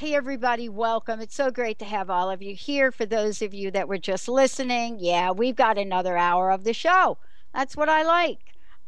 [0.00, 1.20] Hey, everybody, welcome.
[1.20, 2.90] It's so great to have all of you here.
[2.90, 6.72] For those of you that were just listening, yeah, we've got another hour of the
[6.72, 7.18] show.
[7.52, 8.38] That's what I like.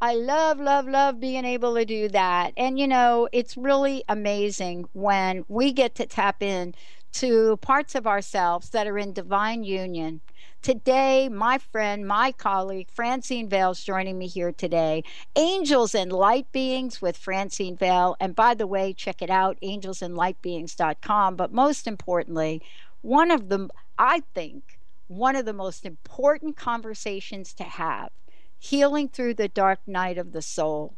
[0.01, 2.55] I love, love, love being able to do that.
[2.57, 6.75] And, you know, it's really amazing when we get to tap in
[7.13, 10.23] to parts of ourselves that are in divine union
[10.63, 15.03] Today, my friend, my colleague, Francine Vale, is joining me here today.
[15.35, 18.15] Angels and Light Beings with Francine Vale.
[18.21, 21.35] And by the way, check it out, angelsandlightbeings.com.
[21.35, 22.63] But most importantly,
[23.01, 28.11] one of the, I think, one of the most important conversations to have
[28.57, 30.95] healing through the dark night of the soul.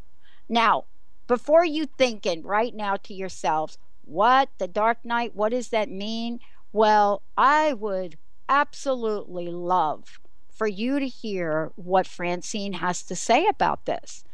[0.46, 0.84] Now,
[1.26, 6.40] before you thinking right now to yourselves, what the dark night, what does that mean?
[6.70, 13.86] Well, I would absolutely love for you to hear what Francine has to say about
[13.86, 14.24] this.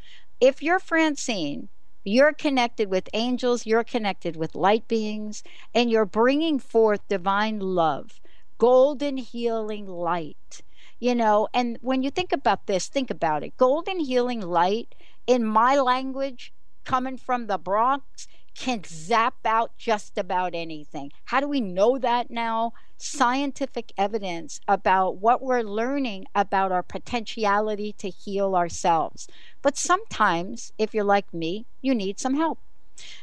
[0.41, 1.69] If you're Francine,
[2.05, 5.43] you're connected with angels, you're connected with light beings,
[5.75, 8.21] and you're bringing forth divine love,
[8.59, 10.63] golden healing light.
[10.99, 13.57] You know, and when you think about this, think about it.
[13.57, 14.95] Golden healing light,
[15.27, 16.53] in my language,
[16.85, 21.11] coming from the Bronx, can zap out just about anything.
[21.27, 22.73] How do we know that now?
[22.99, 29.27] Scientific evidence about what we're learning about our potentiality to heal ourselves.
[29.63, 32.59] But sometimes, if you're like me, you need some help.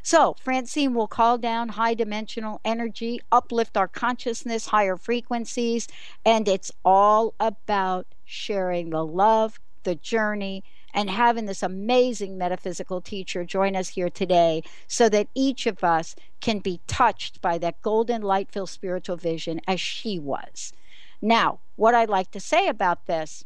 [0.01, 5.87] So, Francine will call down high dimensional energy, uplift our consciousness, higher frequencies,
[6.25, 10.63] and it's all about sharing the love, the journey,
[10.93, 16.15] and having this amazing metaphysical teacher join us here today so that each of us
[16.41, 20.73] can be touched by that golden light filled spiritual vision as she was.
[21.21, 23.43] Now, what I'd like to say about this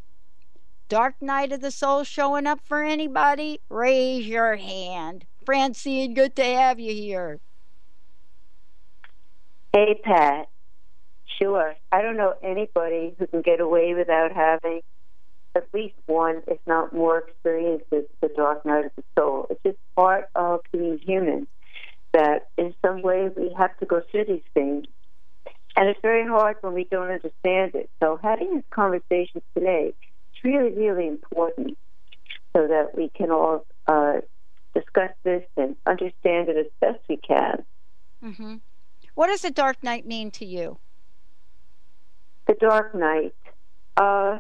[0.90, 3.62] Dark Night of the Soul showing up for anybody?
[3.69, 5.25] Raise your hand.
[5.46, 7.40] Francine, good to have you here.
[9.73, 10.50] Hey, Pat.
[11.40, 11.75] Sure.
[11.91, 14.81] I don't know anybody who can get away without having
[15.56, 19.47] at least one, if not more, experiences the dark night of the soul.
[19.50, 21.47] It's just part of being human
[22.13, 24.85] that in some way we have to go through these things.
[25.75, 27.90] And it's very hard when we don't understand it.
[28.01, 29.94] So having this conversation today
[30.34, 31.78] is really, really important
[32.53, 34.19] so that we can all uh,
[34.73, 37.63] discuss this and understand it as best we can.
[38.23, 38.56] Mm-hmm.
[39.16, 40.78] What does the dark night mean to you?
[42.47, 43.34] The dark night.
[43.95, 44.40] Uh,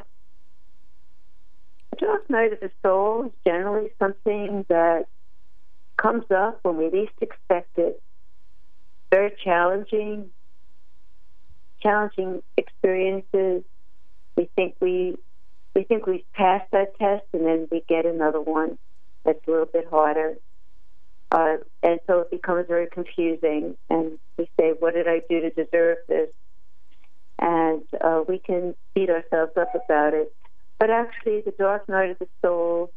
[2.01, 5.05] dark night of the soul is generally something that
[5.97, 8.01] comes up when we least expect it.
[9.11, 10.31] Very challenging,
[11.81, 13.63] challenging experiences.
[14.35, 15.17] We think we
[15.75, 18.77] we think we've passed that test, and then we get another one
[19.23, 20.35] that's a little bit harder.
[21.31, 25.49] Uh, and so it becomes very confusing, and we say, "What did I do to
[25.49, 26.29] deserve this?"
[27.39, 30.33] And uh, we can beat ourselves up about it.
[30.81, 32.91] But actually, the dark night of the soul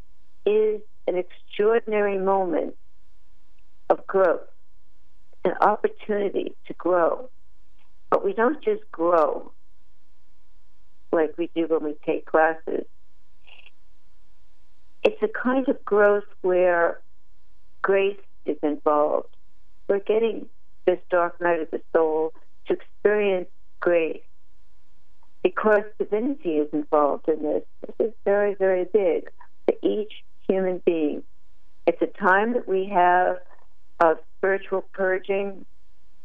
[0.46, 2.76] is an extraordinary moment
[3.90, 4.48] of growth,
[5.44, 7.28] an opportunity to grow.
[8.08, 9.52] But we don't just grow
[11.12, 12.86] like we do when we take classes.
[15.02, 17.00] It's a kind of growth where
[17.82, 18.16] grace
[18.46, 19.36] is involved.
[19.88, 20.46] We're getting
[20.86, 22.32] this dark night of the soul
[22.66, 23.50] to experience
[23.80, 24.22] grace
[25.44, 27.62] because divinity is involved in this.
[27.86, 29.30] This is very, very big
[29.66, 31.22] for each human being.
[31.86, 33.36] It's a time that we have
[34.00, 35.66] of spiritual purging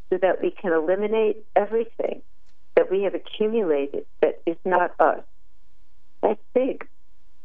[0.10, 2.22] so that we can eliminate everything
[2.76, 5.24] that we have accumulated that is not us.
[6.24, 6.88] That's big.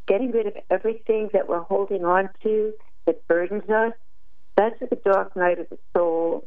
[0.06, 2.72] Getting rid of everything that we're holding on to
[3.06, 3.92] that burdens us,
[4.56, 6.46] that's what the dark night of the soul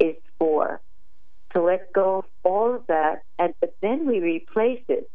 [0.00, 0.80] is for
[1.52, 5.10] to let go of all of that, and but then we replace it.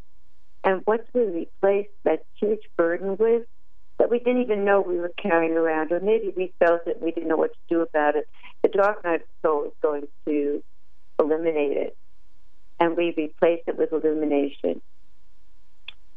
[0.64, 3.44] And what do we replace that huge burden with?
[4.00, 7.06] that we didn't even know we were carrying around, or maybe we felt it and
[7.06, 8.28] we didn't know what to do about it.
[8.62, 10.64] The dark night of the soul is going to
[11.20, 11.98] eliminate it,
[12.80, 14.82] and we replace it with illumination.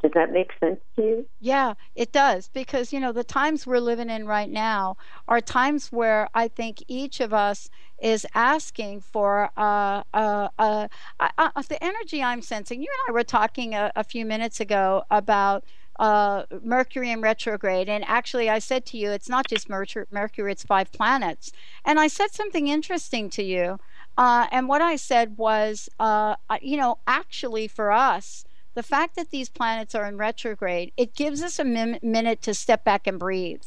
[0.07, 1.27] Does that make sense to you?
[1.41, 2.49] Yeah, it does.
[2.55, 6.85] Because, you know, the times we're living in right now are times where I think
[6.87, 7.69] each of us
[8.01, 10.87] is asking for uh, uh, uh,
[11.19, 12.81] the energy I'm sensing.
[12.81, 15.65] You and I were talking a, a few minutes ago about.
[15.99, 17.89] Uh, Mercury in retrograde.
[17.89, 21.53] And actually, I said to you, it's not just Mercury, Mercury it's five planets.
[21.87, 23.81] And I said something interesting to you.
[24.19, 28.45] Uh, and what I said was, uh, you know, actually for us,
[28.77, 32.53] the fact that these planets are in retrograde, it gives us a min- minute to
[32.53, 33.63] step back and breathe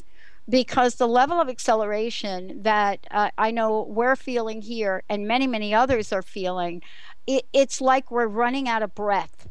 [0.48, 5.74] because the level of acceleration that uh, I know we're feeling here and many, many
[5.74, 6.80] others are feeling,
[7.26, 9.48] it, it's like we're running out of breath.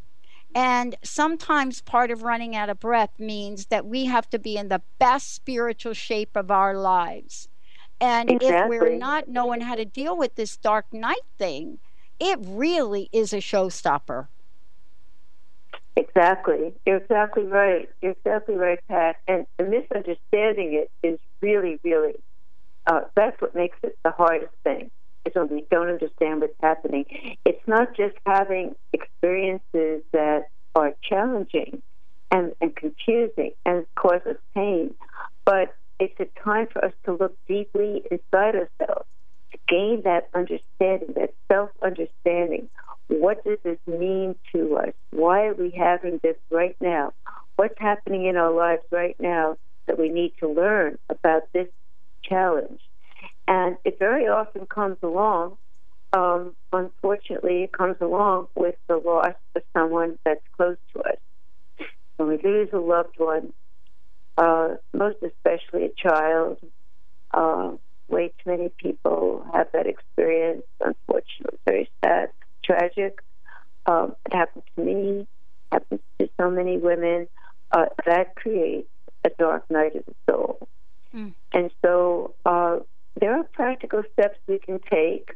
[0.56, 4.70] And sometimes part of running out of breath means that we have to be in
[4.70, 7.50] the best spiritual shape of our lives.
[8.00, 8.78] And exactly.
[8.78, 11.80] if we're not knowing how to deal with this dark night thing,
[12.18, 14.28] it really is a showstopper.
[16.00, 16.74] Exactly.
[16.86, 17.90] You're exactly right.
[18.02, 19.18] You're exactly right, Pat.
[19.28, 22.14] And misunderstanding it is really, really,
[22.88, 24.92] uh, that's what makes it the hardest thing,
[25.26, 27.04] is when we don't understand what's happening.
[27.46, 31.82] It's not just having experiences that are challenging
[32.32, 34.96] and, and confusing and cause us pain,
[35.46, 39.06] but it's a time for us to look deeply inside ourselves,
[39.52, 42.70] to gain that understanding, that self understanding
[43.10, 44.94] what does this mean to us?
[45.12, 47.12] Why are we having this right now?
[47.56, 49.58] What's happening in our lives right now
[49.88, 51.68] that we need to learn about this
[52.24, 52.80] challenge?
[53.48, 55.58] And it very often comes along,
[56.14, 61.18] um, unfortunately, it comes along with the loss of someone that's close to us.
[62.18, 63.54] When we lose a loved one,
[64.38, 66.60] uh, most especially a child,
[67.34, 67.72] uh,
[68.08, 72.30] way too many people have that experience, unfortunately, very sad
[72.70, 73.20] tragic.
[73.86, 75.28] Um, it happened to me,
[75.72, 77.28] happens to so many women.
[77.72, 78.90] Uh, that creates
[79.24, 80.68] a dark night of the soul.
[81.14, 81.34] Mm.
[81.54, 82.80] And so uh,
[83.20, 85.36] there are practical steps we can take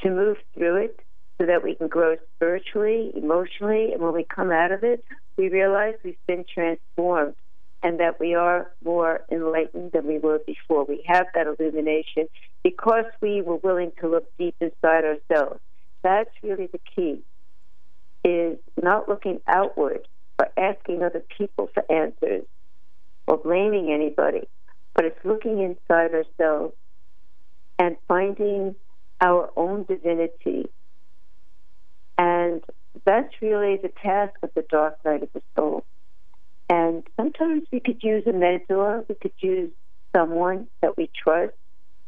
[0.00, 1.00] to move through it
[1.38, 5.04] so that we can grow spiritually, emotionally, and when we come out of it,
[5.36, 7.34] we realize we've been transformed
[7.82, 10.84] and that we are more enlightened than we were before.
[10.84, 12.28] We have that illumination
[12.62, 15.60] because we were willing to look deep inside ourselves
[16.06, 17.20] that's really the key
[18.24, 20.06] is not looking outward
[20.38, 22.44] or asking other people for answers
[23.26, 24.46] or blaming anybody,
[24.94, 26.74] but it's looking inside ourselves
[27.80, 28.76] and finding
[29.20, 30.70] our own divinity.
[32.18, 32.62] And
[33.04, 35.84] that's really the task of the dark night of the soul.
[36.70, 39.70] And sometimes we could use a mentor, we could use
[40.14, 41.54] someone that we trust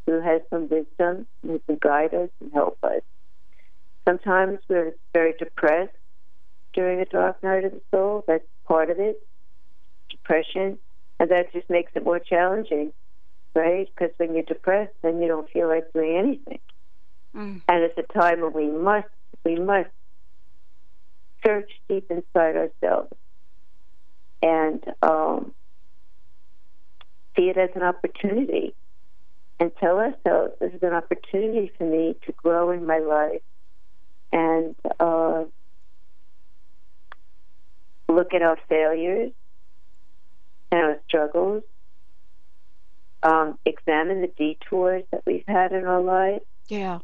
[0.07, 3.03] who has some wisdom, who can guide us and help us.
[4.09, 5.93] Sometimes we're very depressed
[6.73, 8.25] during a dark night of the soul.
[8.27, 9.23] That's part of it,
[10.09, 10.79] depression,
[11.21, 12.95] and that just makes it more challenging,
[13.55, 13.87] right?
[13.95, 16.59] Because when you're depressed, then you don't feel like doing anything.
[17.37, 17.61] Mm.
[17.69, 19.09] And it's a time when we must,
[19.45, 19.91] we must
[21.45, 23.13] search deep inside ourselves
[24.43, 25.53] and um,
[27.37, 28.75] see it as an opportunity
[29.61, 33.43] and tell ourselves this is an opportunity for me to grow in my life
[34.33, 35.45] and uh,
[38.09, 39.33] look at our failures
[40.71, 41.63] and our struggles,
[43.23, 46.43] um, examine the detours that we've had in our life.
[46.69, 46.99] Yeah.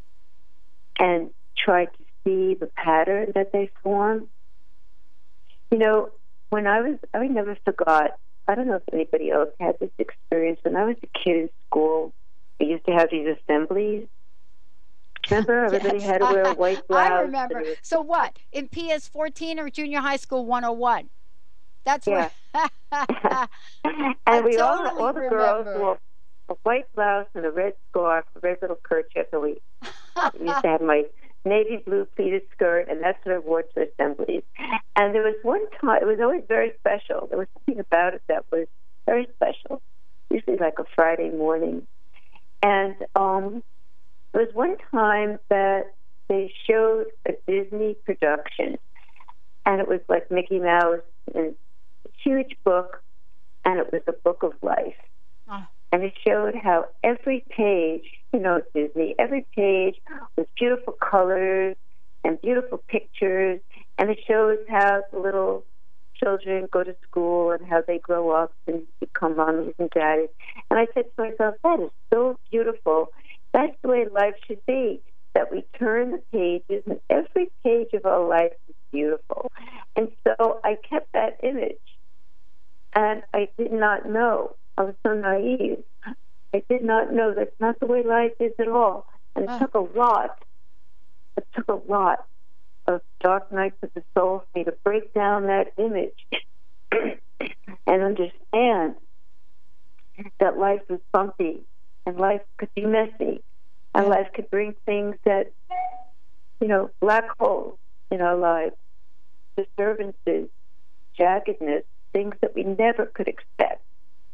[0.99, 4.29] And try to see the pattern that they form.
[5.71, 6.11] You know,
[6.51, 10.61] when I was, I never forgot, I don't know if anybody else had this experience.
[10.63, 12.13] When I was a kid in school,
[12.61, 14.07] we used to have these assemblies
[15.31, 16.07] Remember, everybody yes.
[16.07, 17.11] had to wear a white blouse.
[17.11, 17.65] I remember.
[17.83, 18.39] So what?
[18.53, 21.09] In PS 14 or junior high school 101?
[21.85, 22.31] That's yeah.
[22.53, 22.71] what.
[24.27, 25.65] and we totally all, all the remember.
[25.65, 25.99] girls wore
[26.49, 29.61] a white blouse and a red scarf, a red little kerchief, and we
[30.41, 31.05] used to have my
[31.45, 34.43] navy blue pleated skirt, and that's what I wore to assemblies.
[34.97, 37.27] And there was one time, it was always very special.
[37.29, 38.67] There was something about it that was
[39.07, 39.83] very special,
[40.31, 41.87] usually like a Friday morning.
[42.63, 43.63] And um,
[44.35, 45.95] there was one time that
[46.29, 48.77] they showed a Disney production,
[49.65, 51.01] and it was like Mickey Mouse
[51.35, 51.55] and
[52.05, 53.01] a huge book,
[53.65, 54.97] and it was a book of life.
[55.49, 55.63] Oh.
[55.93, 59.97] And it showed how every page, you know, Disney, every page
[60.37, 61.77] was beautiful colors
[62.25, 63.61] and beautiful pictures,
[63.99, 65.65] and it shows how the little
[66.17, 70.31] children go to school and how they grow up and become mommies and daddies.
[70.71, 73.11] And I said to myself, that is so beautiful.
[73.55, 75.01] That's the way life should be.
[75.35, 79.51] That we turn the pages, and every page of our life is beautiful.
[79.97, 81.75] And so I kept that image,
[82.95, 84.55] and I did not know.
[84.77, 85.83] I was so naive.
[86.53, 89.07] I did not know that's not the way life is at all.
[89.35, 89.59] And it Oh.
[89.59, 90.39] took a lot.
[91.37, 92.27] It took a lot
[92.87, 96.27] of dark nights of the soul for me to break down that image
[96.93, 97.19] and
[98.03, 98.95] understand
[100.39, 101.65] that life is bumpy
[102.07, 103.43] and life could be messy
[103.95, 105.53] and life could bring things that,
[106.61, 107.79] you know, black holes
[108.11, 108.75] in our lives,
[109.57, 110.49] disturbances,
[111.19, 113.83] jaggedness, things that we never could expect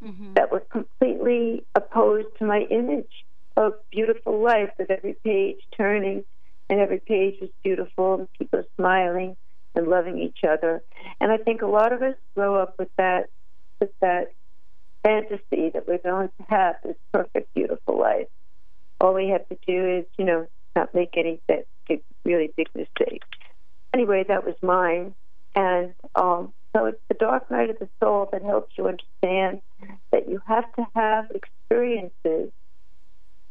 [0.03, 0.35] Mhm.
[0.35, 3.25] that were completely opposed to my image
[3.57, 6.25] of beautiful life with every page turning
[6.69, 9.37] and every page was beautiful and people smiling
[9.75, 10.83] and loving each other.
[11.21, 13.29] And I think a lot of us grow up with that
[13.81, 14.33] with that
[15.03, 18.29] fantasy that we're going to have this perfect, beautiful life.
[19.01, 23.27] All we have to do is, you know, not make any big, really big mistakes.
[23.95, 25.15] Anyway, that was mine.
[25.55, 29.63] And um, so it's the dark night of the soul that helps you understand
[30.13, 32.53] that you have to have experiences,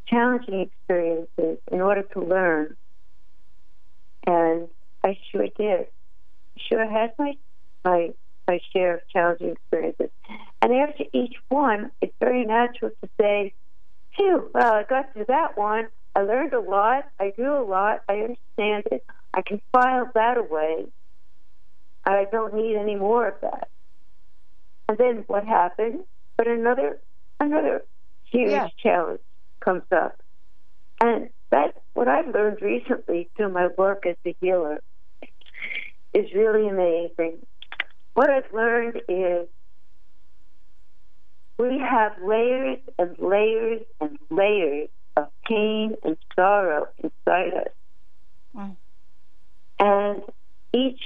[0.07, 2.75] challenging experiences, in order to learn.
[4.25, 4.67] And
[5.03, 5.87] I sure did.
[6.57, 7.33] I sure had my
[7.83, 8.13] my
[8.49, 10.09] my share of challenging experiences.
[10.61, 13.53] And after each one, it's very natural to say,
[14.15, 15.87] Phew, well, I got through that one.
[16.15, 17.03] I learned a lot.
[17.19, 18.01] I grew a lot.
[18.09, 19.05] I understand it.
[19.33, 20.87] I can file that away.
[22.05, 23.69] I don't need any more of that.
[24.87, 26.01] And then what happens?
[26.35, 26.97] But another
[27.39, 27.83] another
[28.31, 28.67] huge Yeah.
[28.81, 29.21] challenge
[29.59, 30.19] comes up.
[31.01, 34.79] And that's what I've learned recently through my work as a healer
[36.13, 37.45] is really amazing.
[38.13, 39.47] What I've learned is
[41.57, 47.73] we have layers and layers and layers of pain and sorrow inside us.
[48.53, 48.77] Wow.
[49.79, 50.23] And
[50.73, 51.01] each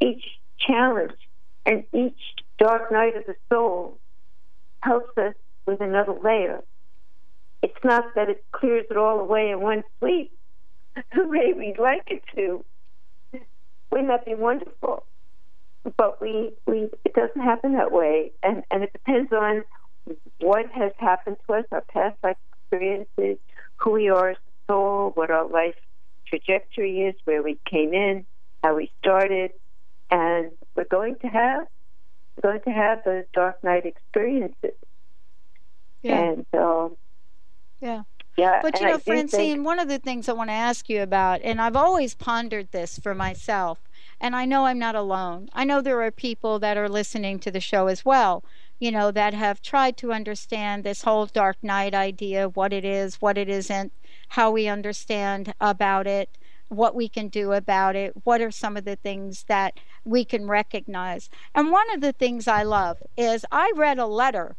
[0.00, 0.24] each
[0.58, 1.16] challenge
[1.64, 2.18] and each
[2.58, 3.98] dark night of the soul
[4.80, 5.34] helps us
[5.66, 6.62] with another layer.
[7.62, 10.32] It's not that it clears it all away in one sleep,
[11.14, 12.64] the way we'd like it to.
[13.90, 15.04] Wouldn't that be wonderful?
[15.96, 19.62] But we, we it doesn't happen that way, and and it depends on
[20.40, 23.38] what has happened to us, our past life experiences,
[23.76, 25.74] who we are as a soul, what our life
[26.26, 28.26] trajectory is, where we came in,
[28.64, 29.52] how we started,
[30.10, 31.66] and we're going to have
[32.42, 34.74] we're going to have those dark night experiences.
[36.02, 36.18] Yeah.
[36.20, 36.96] And um,
[37.80, 38.02] Yeah.
[38.36, 41.02] yeah, But you know, Francine, think- one of the things I want to ask you
[41.02, 43.85] about, and I've always pondered this for myself,
[44.20, 45.48] and I know I'm not alone.
[45.52, 48.44] I know there are people that are listening to the show as well,
[48.78, 53.16] you know, that have tried to understand this whole dark night idea, what it is,
[53.16, 53.92] what it isn't,
[54.30, 56.30] how we understand about it,
[56.68, 60.48] what we can do about it, what are some of the things that we can
[60.48, 61.30] recognize.
[61.54, 64.56] And one of the things I love is I read a letter.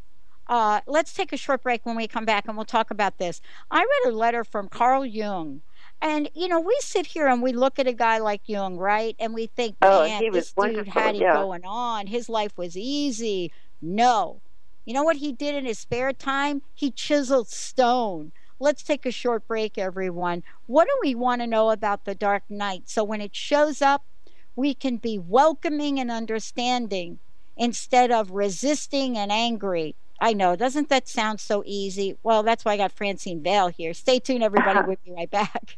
[0.48, 3.42] Uh, let's take a short break when we come back and we'll talk about this.
[3.70, 5.62] I read a letter from Carl Jung.
[6.02, 9.16] And, you know, we sit here and we look at a guy like Jung, right?
[9.20, 11.34] And we think, Oh, man, this dude had it yeah.
[11.34, 12.08] going on.
[12.08, 13.52] His life was easy.
[13.82, 14.42] No.
[14.86, 16.62] You know what he did in his spare time?
[16.74, 18.32] He chiseled stone.
[18.60, 20.44] Let's take a short break, everyone.
[20.66, 22.84] What do we want to know about the Dark Night?
[22.86, 24.04] So when it shows up,
[24.56, 27.20] we can be welcoming and understanding
[27.56, 29.96] instead of resisting and angry.
[30.20, 32.18] I know, doesn't that sound so easy?
[32.24, 33.94] Well, that's why I got Francine Vale here.
[33.94, 34.80] Stay tuned, everybody.
[34.88, 35.78] We'll be right back.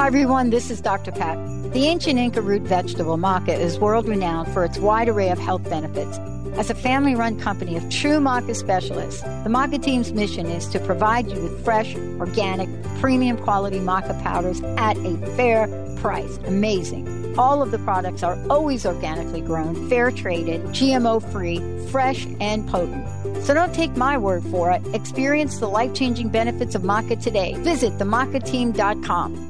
[0.00, 1.12] Hi everyone, this is Dr.
[1.12, 1.36] Pat.
[1.74, 5.62] The ancient Inca root vegetable maca is world renowned for its wide array of health
[5.64, 6.16] benefits.
[6.58, 10.80] As a family run company of true maca specialists, the maca team's mission is to
[10.80, 16.38] provide you with fresh, organic, premium quality maca powders at a fair price.
[16.46, 17.38] Amazing.
[17.38, 23.06] All of the products are always organically grown, fair traded, GMO free, fresh, and potent.
[23.44, 24.82] So don't take my word for it.
[24.94, 27.52] Experience the life changing benefits of maca today.
[27.58, 29.49] Visit themacateam.com.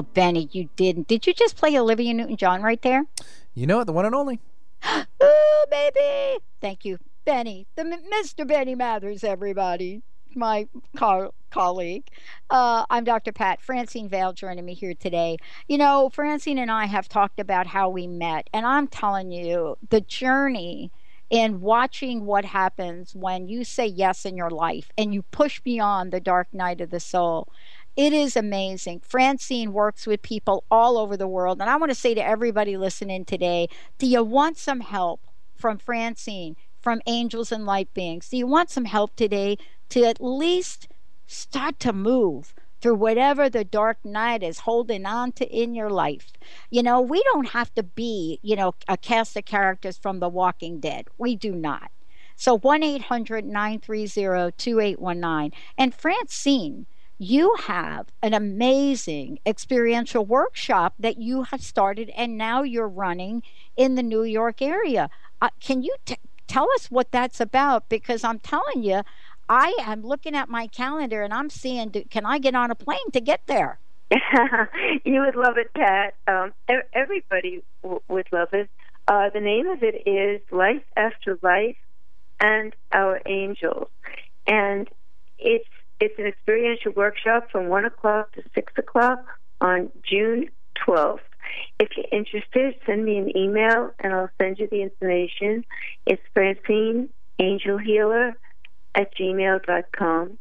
[0.00, 1.08] Oh, Benny, you didn't.
[1.08, 3.04] Did you just play Olivia Newton John right there?
[3.52, 4.40] You know it, the one and only.
[4.82, 6.42] oh, baby.
[6.62, 8.48] Thank you, Benny, the Mr.
[8.48, 10.00] Benny Mathers, everybody,
[10.34, 12.04] my co- colleague.
[12.48, 13.30] Uh, I'm Dr.
[13.30, 13.60] Pat.
[13.60, 15.36] Francine Vale joining me here today.
[15.68, 19.76] You know, Francine and I have talked about how we met, and I'm telling you,
[19.90, 20.90] the journey
[21.28, 26.10] in watching what happens when you say yes in your life and you push beyond
[26.10, 27.52] the dark night of the soul
[27.96, 29.00] it is amazing.
[29.00, 31.60] Francine works with people all over the world.
[31.60, 35.20] And I want to say to everybody listening today do you want some help
[35.54, 38.28] from Francine, from Angels and Light Beings?
[38.28, 39.58] Do you want some help today
[39.90, 40.88] to at least
[41.26, 42.54] start to move?
[42.80, 46.32] through whatever the dark night is holding on to in your life.
[46.70, 50.28] You know, we don't have to be, you know, a cast of characters from The
[50.28, 51.08] Walking Dead.
[51.18, 51.90] We do not.
[52.36, 55.52] So 1 800 930 2819.
[55.76, 56.86] And Francine,
[57.20, 63.42] you have an amazing experiential workshop that you have started and now you're running
[63.76, 65.10] in the New York area.
[65.42, 66.16] Uh, can you t-
[66.48, 67.90] tell us what that's about?
[67.90, 69.02] Because I'm telling you,
[69.50, 72.74] I am looking at my calendar and I'm seeing, do, can I get on a
[72.74, 73.78] plane to get there?
[75.04, 76.14] you would love it, Pat.
[76.26, 76.54] Um,
[76.94, 78.70] everybody w- would love it.
[79.06, 81.76] Uh, the name of it is Life After Life
[82.40, 83.88] and Our Angels.
[84.46, 84.88] And
[85.38, 85.68] it's
[86.00, 89.24] it's an experiential workshop from 1 o'clock to 6 o'clock
[89.60, 90.48] on June
[90.86, 91.20] 12th.
[91.78, 95.64] If you're interested, send me an email and I'll send you the information.
[96.06, 98.34] It's Francine Angel Healer
[98.94, 100.38] at gmail.com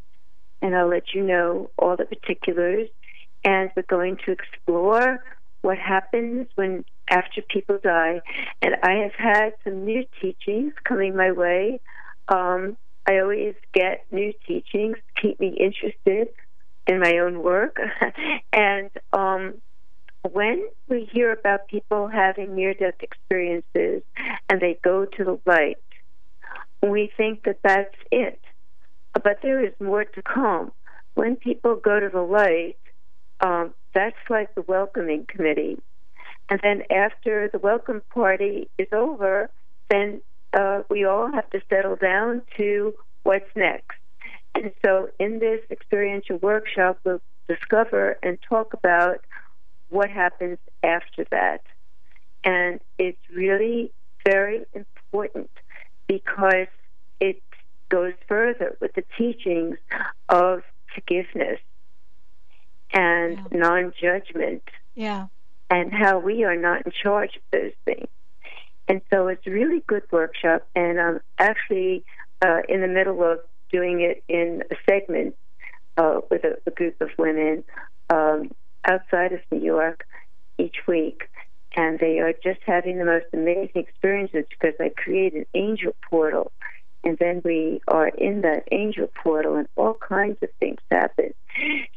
[0.62, 2.90] and I'll let you know all the particulars.
[3.46, 5.24] and we're going to explore
[5.62, 8.22] what happens when after people die.
[8.62, 11.80] And I have had some new teachings coming my way.
[12.28, 16.30] Um, I always get new teachings, keep me interested
[16.88, 17.78] in my own work.
[18.54, 19.56] and um,
[20.32, 24.04] when we hear about people having near death experiences
[24.50, 25.78] and they go to the light,
[26.82, 28.40] we think that that's it.
[29.14, 30.72] But there is more to come.
[31.16, 32.78] When people go to the light,
[33.42, 35.80] um, that's like the welcoming committee.
[36.50, 39.50] And then after the welcome party is over,
[39.90, 40.22] then
[40.54, 43.98] uh, we all have to settle down to what's next.
[44.56, 49.22] And so in this experiential workshop, we'll discover and talk about
[49.90, 51.62] what happens after that.
[52.44, 53.92] And it's really
[54.26, 55.50] very important
[56.08, 56.68] because
[57.20, 57.42] it
[57.90, 59.78] goes further with the teachings
[60.30, 60.62] of
[60.94, 61.60] forgiveness
[62.92, 63.58] and yeah.
[63.58, 64.64] non judgment.
[64.96, 65.28] Yeah.
[65.72, 68.08] And how we are not in charge of those things.
[68.90, 72.04] And so it's a really good workshop, and I'm actually
[72.42, 73.40] uh, in the middle of
[73.72, 75.36] doing it in a segment
[75.96, 77.64] uh, with a, a, group of women
[78.10, 78.50] um,
[78.84, 80.06] outside of New York
[80.58, 81.30] each week.
[81.76, 86.52] And they are just having the most amazing experiences because I create an angel portal
[87.04, 91.34] and then we are in that angel portal and all kinds of things happen.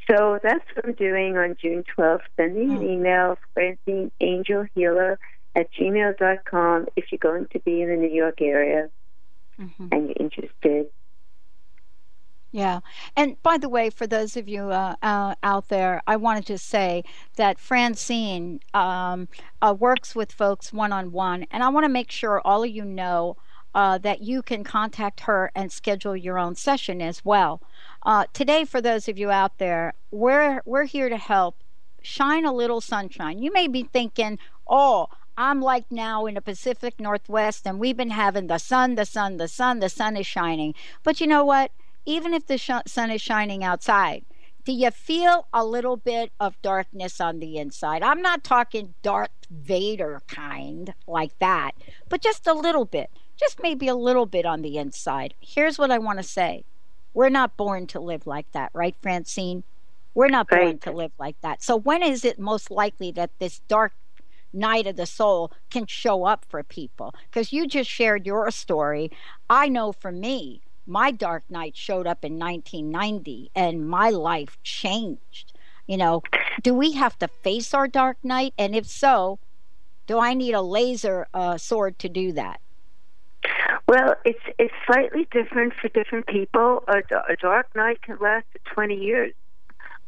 [0.08, 2.20] So that's what I'm doing on June 12th.
[2.36, 2.82] Send me an hmm.
[2.82, 5.18] email, Francine Angel Healer
[5.54, 8.88] at gmail.com if you're going to be in the New York area
[9.58, 9.88] mm-hmm.
[9.92, 10.86] and you're interested.
[12.52, 12.80] Yeah.
[13.16, 16.58] And by the way, for those of you uh, uh, out there, I wanted to
[16.58, 17.02] say
[17.36, 19.28] that Francine um,
[19.62, 21.46] uh, works with folks one on one.
[21.50, 23.36] And I want to make sure all of you know
[23.74, 27.62] uh, that you can contact her and schedule your own session as well.
[28.02, 31.56] Uh, today, for those of you out there, we're we're here to help
[32.02, 33.38] shine a little sunshine.
[33.38, 34.38] You may be thinking,
[34.68, 39.04] "Oh, I'm like now in the Pacific Northwest, and we've been having the sun, the
[39.04, 41.70] sun, the sun, the sun is shining." But you know what?
[42.04, 44.24] Even if the sh- sun is shining outside,
[44.64, 48.02] do you feel a little bit of darkness on the inside?
[48.02, 51.72] I'm not talking Darth Vader kind like that,
[52.08, 53.10] but just a little bit
[53.42, 55.34] just maybe a little bit on the inside.
[55.40, 56.64] Here's what I want to say
[57.14, 59.64] we're not born to live like that, right, Francine?
[60.14, 60.80] We're not born right.
[60.82, 61.62] to live like that.
[61.62, 63.92] So, when is it most likely that this dark
[64.52, 67.14] night of the soul can show up for people?
[67.30, 69.10] Because you just shared your story.
[69.48, 75.52] I know for me, my dark night showed up in 1990 and my life changed.
[75.86, 76.22] You know,
[76.62, 78.54] do we have to face our dark night?
[78.58, 79.38] And if so,
[80.06, 82.60] do I need a laser uh, sword to do that?
[83.88, 86.84] Well, it's it's slightly different for different people.
[86.88, 89.32] A, a dark night can last 20 years,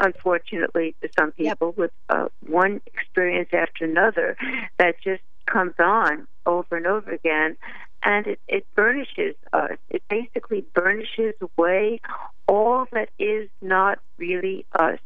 [0.00, 1.76] unfortunately, for some people, yep.
[1.78, 4.36] with uh, one experience after another
[4.78, 7.56] that just comes on over and over again.
[8.02, 9.78] And it, it burnishes us.
[9.88, 12.00] It basically burnishes away
[12.46, 14.98] all that is not really us.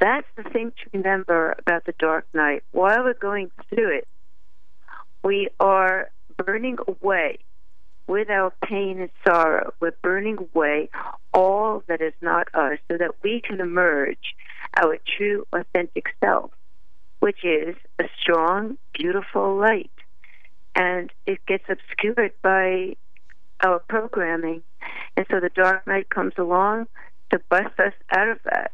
[0.00, 2.64] That's the thing to remember about the dark night.
[2.72, 4.08] While we're going through it,
[5.22, 7.38] we are burning away
[8.06, 9.72] with our pain and sorrow.
[9.80, 10.90] We're burning away
[11.32, 14.34] all that is not us so that we can emerge
[14.76, 16.50] our true, authentic self,
[17.20, 19.90] which is a strong, beautiful light.
[20.74, 22.96] And it gets obscured by
[23.62, 24.62] our programming.
[25.16, 26.86] And so the dark night comes along
[27.30, 28.72] to bust us out of that.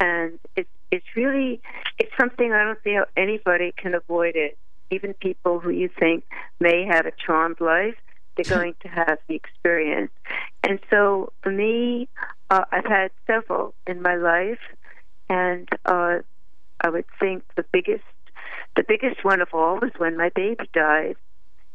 [0.00, 1.60] And it's it's really
[1.98, 4.58] it's something I don't see how anybody can avoid it.
[4.90, 6.24] Even people who you think
[6.58, 7.94] may have a charmed life,
[8.42, 10.10] they're going to have the experience.
[10.62, 12.08] And so for me,
[12.50, 14.60] uh, I've had several in my life,
[15.28, 16.18] and uh,
[16.80, 18.04] I would think the biggest,
[18.76, 21.16] the biggest one of all was when my baby died,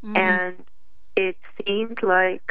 [0.04, 0.18] mm-hmm.
[0.18, 0.56] and
[1.16, 2.44] it seemed like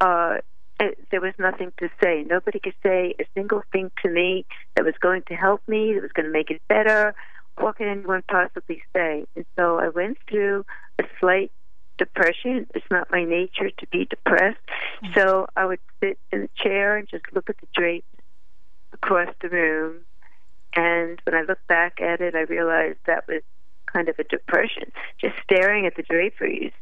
[0.00, 0.36] uh,
[0.80, 2.24] it, there was nothing to say.
[2.28, 6.02] Nobody could say a single thing to me that was going to help me, that
[6.02, 7.14] was going to make it better.
[7.56, 9.26] What can anyone possibly say?
[9.36, 10.66] And so I went through
[10.98, 11.52] a slight
[11.98, 12.66] depression.
[12.74, 14.58] It's not my nature to be depressed.
[15.02, 15.14] Mm-hmm.
[15.14, 18.06] So I would sit in the chair and just look at the drapes
[18.92, 19.96] across the room.
[20.76, 23.42] And when I look back at it, I realized that was
[23.92, 26.72] kind of a depression, just staring at the draperies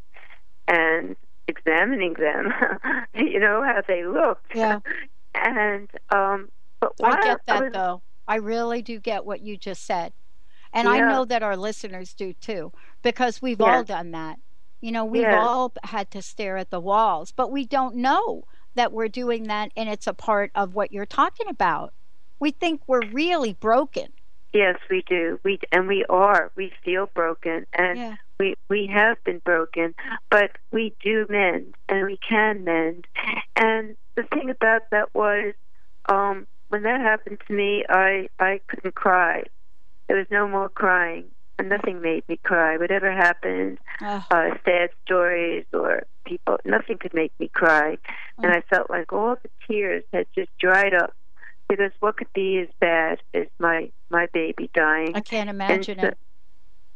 [0.66, 1.16] and
[1.48, 2.52] examining them,
[3.14, 4.54] you know, how they looked.
[4.54, 4.80] Yeah.
[5.34, 6.48] and, um,
[6.80, 8.02] but I get that I was, though.
[8.26, 10.12] I really do get what you just said.
[10.72, 10.94] And yeah.
[10.94, 12.72] I know that our listeners do too,
[13.02, 13.76] because we've yeah.
[13.76, 14.38] all done that.
[14.82, 15.38] You know, we've yes.
[15.40, 19.72] all had to stare at the walls, but we don't know that we're doing that
[19.76, 21.94] and it's a part of what you're talking about.
[22.38, 24.08] We think we're really broken
[24.52, 25.40] Yes, we do.
[25.44, 26.52] We and we are.
[26.56, 28.16] We feel broken, and Yeah.
[28.38, 29.94] we we have been broken,
[30.30, 33.06] but we do mend, and we can mend.
[33.56, 35.54] And the thing about that was,
[36.06, 39.44] um, when that happened to me, I I couldn't cry.
[40.08, 41.30] There was no more crying,
[41.62, 42.76] nothing made me cry.
[42.76, 47.98] Whatever happened, Oh, uh, sad stories or people, nothing could make me cry.
[48.38, 48.56] And Mm.
[48.56, 51.14] I felt like all the tears had just dried up
[51.68, 55.12] because what could be as bad as my my baby dying?
[55.14, 56.18] I can't imagine so- it.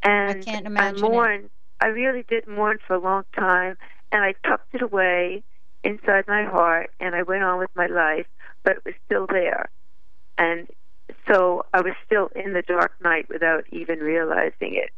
[0.02, 1.10] And I can't imagine I it.
[1.10, 1.50] mourned.
[1.80, 3.76] I really did mourn for a long time,
[4.12, 5.42] and I tucked it away
[5.84, 8.26] inside my heart, and I went on with my life,
[8.64, 9.68] but it was still there.
[10.38, 10.68] And
[11.28, 14.90] so I was still in the dark night without even realizing it.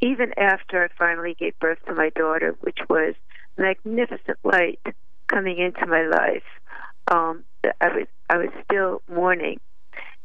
[0.00, 3.14] Even after I finally gave birth to my daughter, which was
[3.56, 4.80] magnificent light
[5.28, 6.44] coming into my life,
[7.08, 7.44] um,
[7.80, 9.60] I was I was still mourning,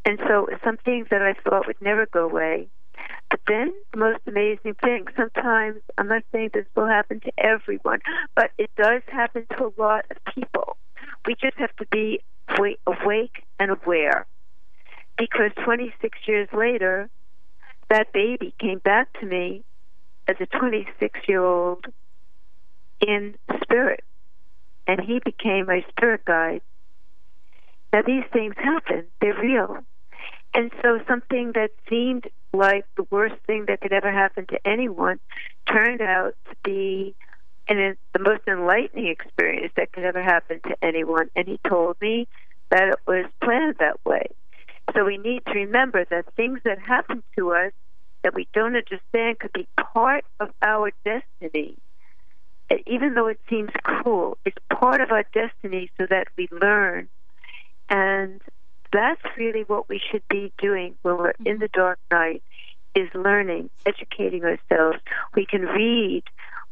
[0.06, 2.68] and so it's something that I thought would never go away.
[3.30, 8.00] But then the most amazing thing, sometimes I'm not saying this will happen to everyone,
[8.36, 10.76] but it does happen to a lot of people.
[11.26, 12.22] We just have to be
[12.86, 14.26] awake and aware.
[15.18, 17.10] Because 26 years later,
[17.90, 19.64] that baby came back to me
[20.28, 21.86] as a 26 year old
[23.06, 24.04] in spirit.
[24.88, 26.62] And he became my spirit guide.
[27.94, 29.78] Now, these things happen, they're real.
[30.54, 35.20] And so, something that seemed like the worst thing that could ever happen to anyone
[35.68, 37.16] turned out to be
[37.68, 41.30] and the most enlightening experience that could ever happen to anyone.
[41.36, 42.28] And he told me
[42.70, 44.28] that it was planned that way.
[44.94, 47.72] So we need to remember that things that happen to us
[48.24, 51.78] that we don't understand could be part of our destiny.
[52.70, 57.10] And Even though it seems cruel, it's part of our destiny so that we learn.
[57.90, 58.42] And
[58.94, 62.44] that's really what we should be doing when we're in the dark night
[62.96, 65.00] is learning, educating ourselves.
[65.36, 66.24] We can read.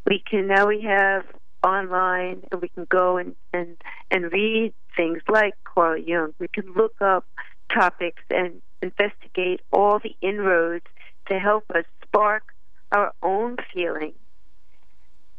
[0.06, 1.24] We can now we have
[1.64, 3.78] online and we can go and, and,
[4.12, 6.34] and read things like Carl Jung.
[6.40, 7.26] We can look up
[7.74, 10.86] topics and investigate all the inroads
[11.28, 12.54] to help us spark
[12.92, 14.16] our own feelings.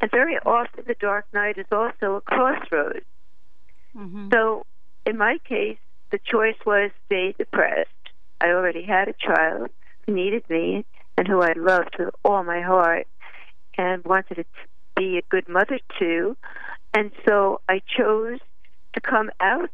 [0.00, 3.04] And very often the dark night is also a crossroads.
[3.94, 4.28] Mm-hmm.
[4.32, 4.64] So
[5.06, 5.78] in my case,
[6.10, 7.88] the choice was stay depressed.
[8.40, 9.70] I already had a child
[10.06, 10.84] who needed me
[11.16, 13.06] and who I loved with all my heart
[13.76, 14.44] and wanted to
[14.96, 16.36] be a good mother to.
[16.94, 18.40] And so I chose
[18.94, 19.70] to come out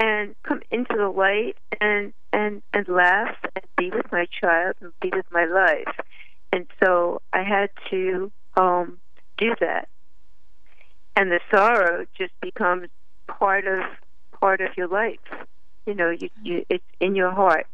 [0.00, 4.92] and come into the light and and and laugh and be with my child and
[5.00, 5.96] be with my life.
[6.52, 8.98] And so I had to um
[9.38, 9.88] do that.
[11.16, 12.88] And the sorrow just becomes
[13.28, 13.82] part of
[14.40, 15.18] part of your life.
[15.86, 17.66] You know, you, you it's in your heart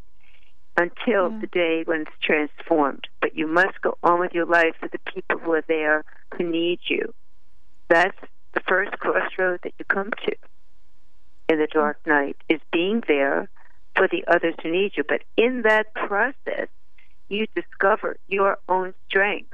[0.77, 3.07] until the day when it's transformed.
[3.21, 6.05] But you must go on with your life for the people who are there
[6.37, 7.15] who need you.
[7.89, 8.17] That's
[8.55, 10.35] the first crossroad that you come to
[11.51, 13.51] in the dark night is being there
[13.97, 15.03] for the others who need you.
[15.07, 16.69] But in that process,
[17.29, 19.53] you discover your own strength.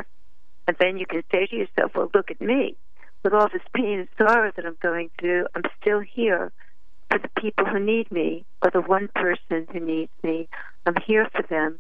[0.68, 2.76] And then you can say to yourself, well, look at me.
[3.24, 6.52] With all this pain and sorrow that I'm going through, I'm still here
[7.10, 10.48] for the people who need me or the one person who needs me.
[10.84, 11.78] I'm here for them.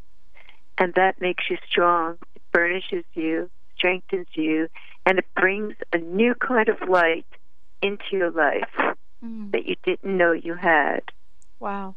[0.78, 2.16] And that makes you strong.
[2.34, 4.68] It furnishes you, strengthens you,
[5.04, 7.26] and it brings a new kind of light
[7.82, 9.52] into your life Mm.
[9.52, 11.02] that you didn't know you had.
[11.60, 11.96] Wow.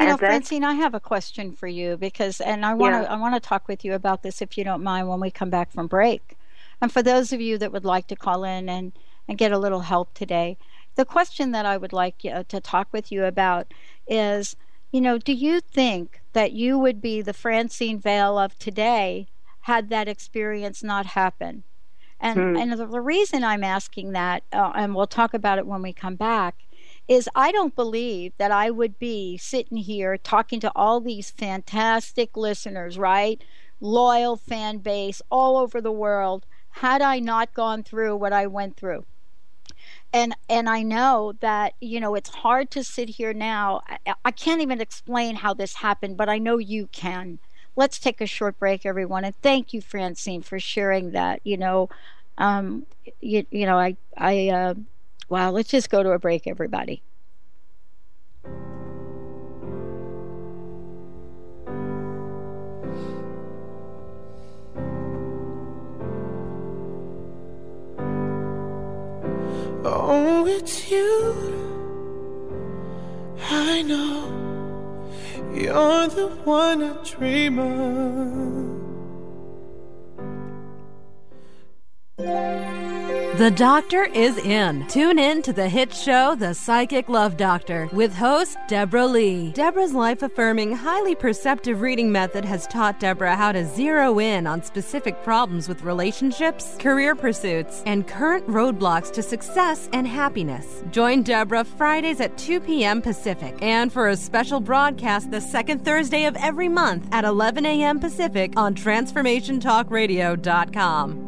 [0.00, 3.02] You And know, Francine, I have a question for you because, and I want to,
[3.02, 3.12] Yeah.
[3.12, 5.50] I want to talk with you about this if you don't mind when we come
[5.50, 6.36] back from break.
[6.80, 8.92] And for those of you that would like to call in and
[9.28, 10.56] and get a little help today,
[10.94, 13.72] the question that I would like uh, to talk with you about
[14.06, 14.56] is,
[14.90, 19.28] you know, do you think that you would be the Francine Vale of today
[19.62, 21.62] had that experience not happened?
[22.20, 22.56] And Hmm.
[22.56, 25.92] and the, the reason I'm asking that, uh, and we'll talk about it when we
[25.92, 26.56] come back,
[27.06, 32.36] is I don't believe that I would be sitting here talking to all these fantastic
[32.36, 33.42] listeners, right?
[33.80, 38.76] Loyal fan base all over the world, had I not gone through what I went
[38.76, 39.06] through.
[40.12, 43.80] And and I know that you know it's hard to sit here now.
[44.06, 47.38] I, I can't even explain how this happened, but I know you can.
[47.78, 51.40] Let's take a short break, everyone, and thank you, Francine, for sharing that.
[51.44, 51.88] You know,
[52.36, 52.86] um,
[53.20, 54.74] you, you know, I I uh,
[55.28, 55.52] wow.
[55.52, 57.02] Let's just go to a break, everybody.
[69.84, 71.32] Oh, it's you.
[73.48, 74.37] I know
[75.58, 78.68] You're the one I dream of.
[83.38, 84.84] The Doctor is in.
[84.88, 89.52] Tune in to the hit show, The Psychic Love Doctor, with host Deborah Lee.
[89.52, 94.64] Deborah's life affirming, highly perceptive reading method has taught Deborah how to zero in on
[94.64, 100.82] specific problems with relationships, career pursuits, and current roadblocks to success and happiness.
[100.90, 103.00] Join Deborah Fridays at 2 p.m.
[103.00, 108.00] Pacific and for a special broadcast the second Thursday of every month at 11 a.m.
[108.00, 111.27] Pacific on TransformationTalkRadio.com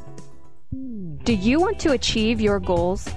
[1.23, 3.07] Do you want to achieve your goals?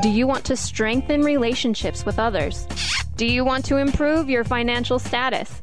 [0.00, 2.68] Do you want to strengthen relationships with others?
[3.16, 5.60] Do you want to improve your financial status?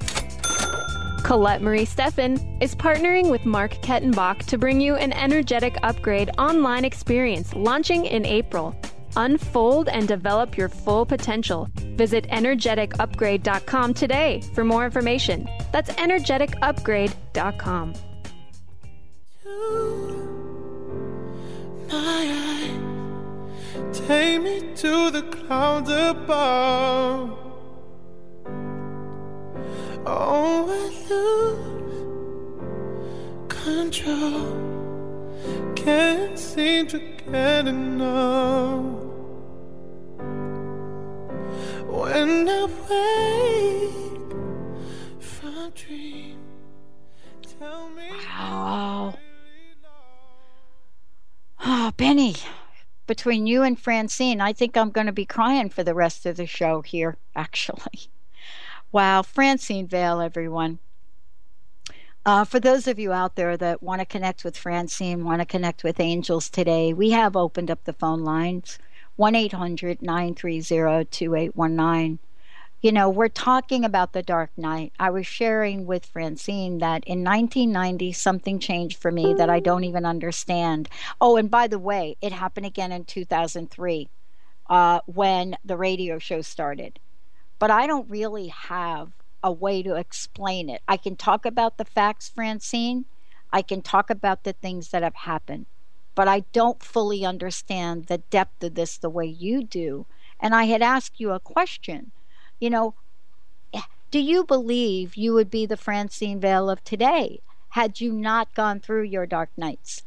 [1.24, 6.84] Colette Marie Steffen is partnering with Mark Kettenbach to bring you an energetic upgrade online
[6.84, 8.76] experience launching in April.
[9.16, 11.70] Unfold and develop your full potential.
[11.96, 15.48] Visit energeticupgrade.com today for more information.
[15.72, 17.94] That's energeticupgrade.com
[21.92, 24.00] my eyes.
[24.08, 27.38] Take me to the clouds above.
[30.06, 31.72] Oh, I lose
[33.48, 34.48] control.
[35.76, 38.86] Can't seem to get enough.
[41.88, 44.32] When I wake
[45.20, 46.40] from dream,
[47.60, 48.01] tell me.
[52.02, 52.34] Benny,
[53.06, 56.36] between you and Francine, I think I'm going to be crying for the rest of
[56.36, 58.10] the show here, actually.
[58.92, 60.80] Wow, Francine Vale, everyone.
[62.26, 65.46] Uh, for those of you out there that want to connect with Francine, want to
[65.46, 68.80] connect with angels today, we have opened up the phone lines
[69.18, 72.18] 1 800 930 2819
[72.82, 74.92] you know, we're talking about the Dark Night.
[75.00, 79.84] I was sharing with Francine that in 1990, something changed for me that I don't
[79.84, 80.90] even understand.
[81.20, 84.10] Oh, and by the way, it happened again in 2003
[84.68, 87.00] uh, when the radio show started.
[87.60, 89.12] But I don't really have
[89.44, 90.82] a way to explain it.
[90.88, 93.06] I can talk about the facts, Francine.
[93.54, 95.68] I can talk about the things that have happened.
[96.16, 100.08] But I don't fully understand the depth of this the way you do.
[100.40, 102.12] And I had asked you a question
[102.62, 102.94] you know,
[104.12, 108.80] do you believe you would be the Francine Vale of today had you not gone
[108.80, 110.04] through your dark nights?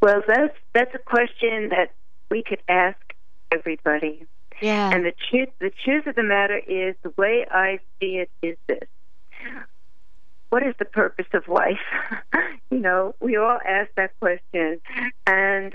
[0.00, 1.92] Well, that's that's a question that
[2.30, 2.98] we could ask
[3.52, 4.26] everybody.
[4.62, 4.90] Yeah.
[4.92, 8.56] And the truth the truth of the matter is the way I see it is
[8.66, 8.88] this.
[10.50, 11.80] What is the purpose of life?
[12.70, 14.80] you know, we all ask that question.
[15.26, 15.74] And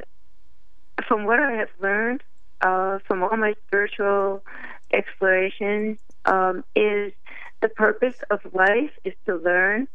[1.05, 2.23] from what I have learned,
[2.61, 4.43] uh, from all my spiritual
[4.91, 7.13] exploration um, is
[7.61, 9.87] The purpose of life is to learn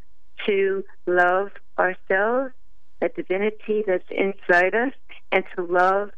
[0.47, 2.53] to love ourselves,
[3.01, 4.92] the divinity that's inside us,
[5.32, 6.11] and to love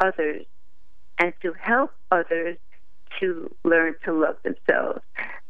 [0.00, 0.44] others
[1.18, 2.56] and to help others
[3.20, 5.00] to learn to love themselves.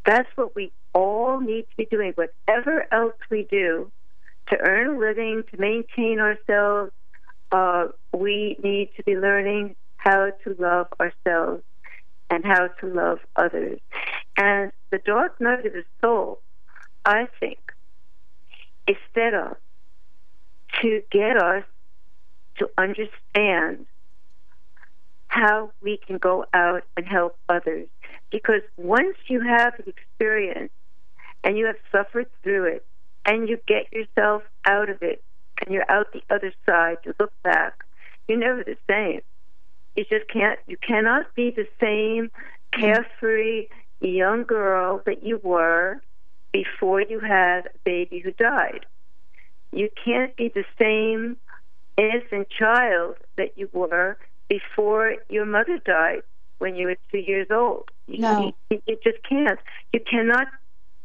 [0.05, 2.13] That's what we all need to be doing.
[2.15, 3.91] Whatever else we do
[4.49, 6.93] to earn a living, to maintain ourselves,
[7.53, 11.63] uh, we need to be learning how to love ourselves
[12.31, 13.81] and how to love others.
[14.37, 16.41] And the dark night of the soul,
[17.05, 17.59] I think,
[18.87, 19.61] is set up
[20.81, 21.65] to get us
[22.59, 23.87] to understand
[25.29, 27.89] how we can go out and help others.
[28.31, 30.73] Because once you have an experience
[31.45, 32.87] and you have suffered through it
[33.25, 35.23] and you get yourself out of it
[35.59, 37.85] and you're out the other side, you look back,
[38.29, 39.21] you're never the same.
[40.01, 42.31] You just can't, you cannot be the same
[42.73, 43.67] carefree
[44.01, 46.01] young girl that you were
[46.55, 48.87] before you had a baby who died.
[49.73, 51.37] You can't be the same
[51.99, 54.17] innocent child that you were
[54.49, 56.23] before your mother died
[56.61, 57.91] when you were two years old.
[58.09, 58.55] No.
[58.71, 59.59] You, you just can't.
[59.93, 60.47] You cannot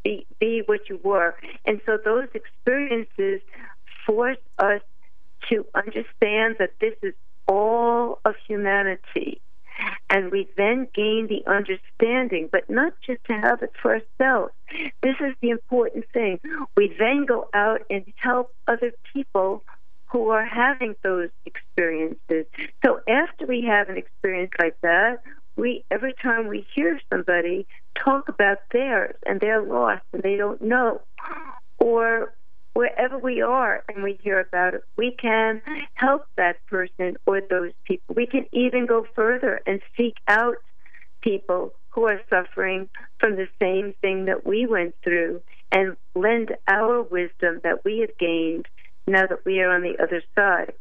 [0.05, 1.35] be, be what you were.
[1.65, 3.41] And so those experiences
[4.05, 4.79] force us
[5.49, 7.13] to understand that this is
[7.47, 9.41] all of humanity.
[10.09, 14.53] And we then gain the understanding, but not just to have it for ourselves.
[15.01, 16.39] This is the important thing.
[16.77, 19.63] We then go out and help other people
[20.07, 22.45] who are having those experiences.
[22.85, 25.21] So after we have an experience like that,
[25.57, 30.61] we every time we hear somebody talk about theirs and they're lost and they don't
[30.61, 31.01] know,
[31.79, 32.33] or
[32.75, 35.61] wherever we are and we hear about it, we can
[35.95, 38.13] help that person or those people.
[38.15, 40.57] We can even go further and seek out
[41.21, 47.01] people who are suffering from the same thing that we went through and lend our
[47.01, 48.65] wisdom that we have gained
[49.07, 50.73] now that we are on the other side.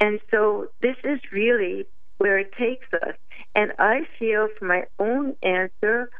[0.00, 1.86] And so this is really
[2.18, 3.14] where it takes us.
[3.54, 6.10] And I feel for my own answer,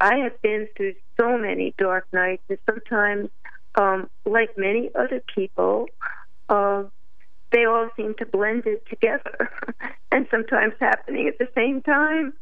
[0.00, 3.30] I have been through so many dark nights, and sometimes
[3.74, 5.86] um, like many other people,
[6.48, 6.84] uh,
[7.52, 9.50] they all seem to blend it together
[10.12, 12.32] and sometimes happening at the same time.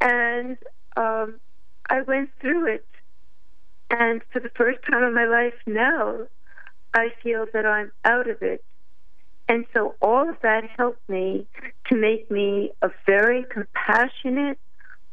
[0.00, 0.56] And
[0.96, 1.40] um,
[1.88, 2.86] I went through it.
[3.90, 6.26] And for the first time in my life now,
[6.94, 8.64] I feel that I'm out of it.
[9.48, 11.46] And so all of that helped me
[11.88, 14.58] to make me a very compassionate,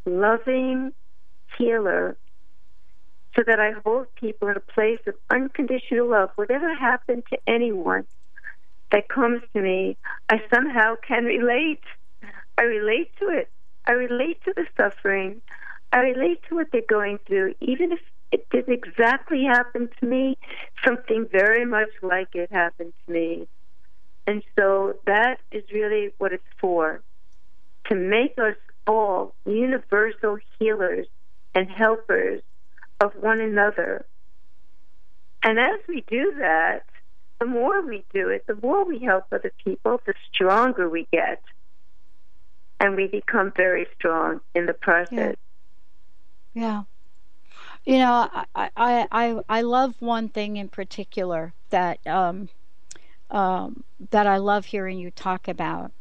[0.05, 0.93] loving
[1.57, 2.17] healer
[3.35, 6.31] so that I hold people in a place of unconditional love.
[6.35, 8.05] Whatever happened to anyone
[8.91, 9.97] that comes to me,
[10.29, 11.83] I somehow can relate.
[12.57, 13.49] I relate to it.
[13.85, 15.41] I relate to the suffering.
[15.93, 17.99] I relate to what they're going through, even if
[18.31, 20.37] it didn't exactly happen to me,
[20.85, 23.47] something very much like it happened to me.
[24.27, 27.01] And so that is really what it's for
[27.89, 28.55] to make us
[28.87, 31.07] all universal healers
[31.53, 32.41] and helpers
[33.01, 34.05] of one another.
[35.43, 36.83] And as we do that,
[37.39, 41.41] the more we do it, the more we help other people, the stronger we get.
[42.79, 45.35] And we become very strong in the process.
[46.53, 46.61] Yeah.
[46.61, 46.83] yeah.
[47.85, 52.49] You know, I, I, I, I love one thing in particular that um,
[53.31, 55.91] um, that I love hearing you talk about,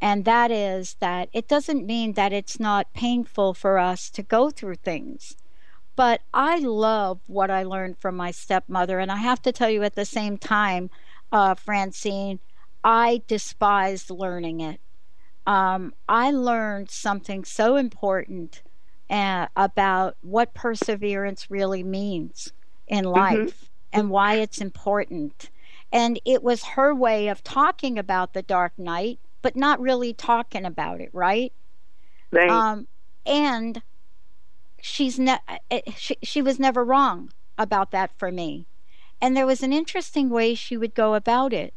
[0.00, 4.50] and that is that it doesn't mean that it's not painful for us to go
[4.50, 5.36] through things.
[5.96, 8.98] But I love what I learned from my stepmother.
[8.98, 10.90] And I have to tell you at the same time,
[11.32, 12.38] uh, Francine,
[12.84, 14.80] I despised learning it.
[15.46, 18.62] Um, I learned something so important
[19.08, 22.52] uh, about what perseverance really means
[22.88, 23.14] in mm-hmm.
[23.14, 23.98] life mm-hmm.
[23.98, 25.50] and why it's important.
[25.92, 30.64] And it was her way of talking about the dark night, but not really talking
[30.64, 31.52] about it, right?
[32.32, 32.50] Right.
[32.50, 32.88] Um,
[33.24, 33.82] and
[34.86, 38.66] she's ne- uh, she, she was never wrong about that for me.
[39.20, 41.74] And there was an interesting way she would go about it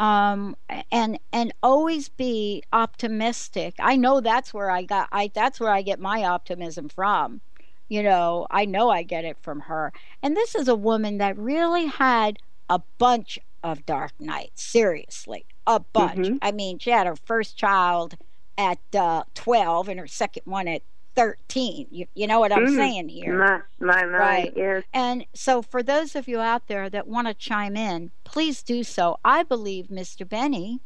[0.00, 0.56] um,
[0.90, 3.74] and and always be optimistic.
[3.78, 7.40] I know that's where i got i that's where i get my optimism from.
[7.88, 9.92] You know i know i get it from her.
[10.22, 12.38] And this is a woman that really had
[12.68, 16.26] a bunch of dark nights seriously a bunch.
[16.26, 16.36] Mm-hmm.
[16.42, 18.16] i mean she had her first child
[18.56, 20.82] at uh, 12 and her second one at
[21.16, 21.88] 13.
[21.90, 23.38] You, you know what I'm mm, saying here?
[23.38, 24.52] My, my, my, right.
[24.56, 24.84] yes.
[24.92, 28.84] And so, for those of you out there that want to chime in, please do
[28.84, 29.18] so.
[29.24, 30.28] I believe, Mr.
[30.28, 30.80] Benny,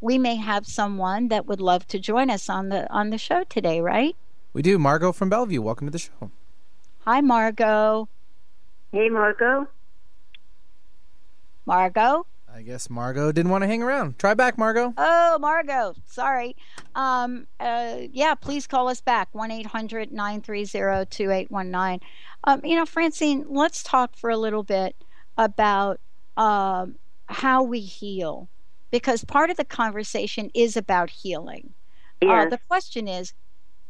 [0.00, 3.44] we may have someone that would love to join us on the on the show
[3.44, 4.16] today, right?
[4.52, 4.78] We do.
[4.78, 6.30] Margot from Bellevue, welcome to the show.
[7.00, 8.08] Hi, Margot.
[8.92, 9.68] Hey, Margot.
[11.66, 12.26] Margot.
[12.58, 14.18] I guess Margot didn't want to hang around.
[14.18, 14.92] Try back, Margot.
[14.96, 15.94] Oh, Margot.
[16.06, 16.56] Sorry.
[16.96, 22.00] Um, uh, yeah, please call us back 1 800 930 2819.
[22.42, 24.96] Um, you know, Francine, let's talk for a little bit
[25.36, 26.00] about
[26.36, 26.96] um,
[27.26, 28.48] how we heal
[28.90, 31.74] because part of the conversation is about healing.
[32.20, 32.46] Yes.
[32.46, 33.34] Uh, the question is,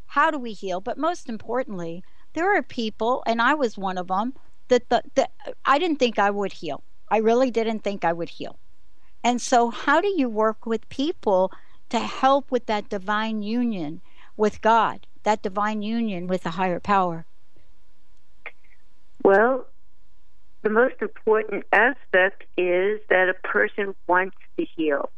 [0.04, 0.82] how do we heal?
[0.82, 2.04] But most importantly,
[2.34, 4.34] there are people, and I was one of them,
[4.68, 5.32] that the, that
[5.64, 6.82] I didn't think I would heal.
[7.10, 8.58] I really didn't think I would heal.
[9.24, 11.52] And so, how do you work with people
[11.88, 14.00] to help with that divine union
[14.36, 17.26] with God, that divine union with a higher power?
[19.24, 19.66] Well,
[20.62, 25.10] the most important aspect is that a person wants to heal.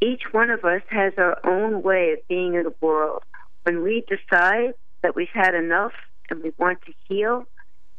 [0.00, 3.22] Each one of us has our own way of being in the world.
[3.64, 5.92] When we decide that we've had enough
[6.30, 7.46] and we want to heal,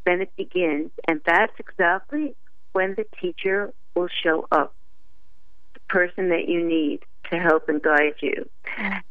[0.05, 0.91] then it begins.
[1.07, 2.35] And that's exactly
[2.73, 4.73] when the teacher will show up,
[5.73, 6.99] the person that you need
[7.31, 8.49] to help and guide you.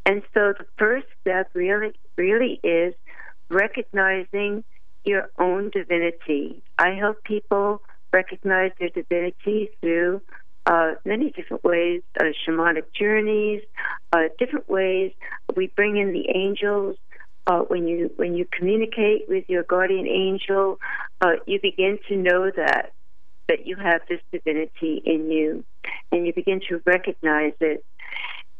[0.06, 2.94] And so the first step really, really is
[3.50, 4.64] recognizing
[5.04, 6.62] your own divinity.
[6.78, 7.82] I help people
[8.12, 10.22] recognize their divinity through
[10.66, 13.62] uh, many different ways, uh, shamanic journeys,
[14.12, 15.12] uh, different ways.
[15.56, 16.96] We bring in the angels.
[17.48, 20.78] Uh, when you when you communicate with your guardian angel,
[21.22, 22.92] uh, you begin to know that
[23.48, 25.64] that you have this divinity in you,
[26.12, 27.82] and you begin to recognize it.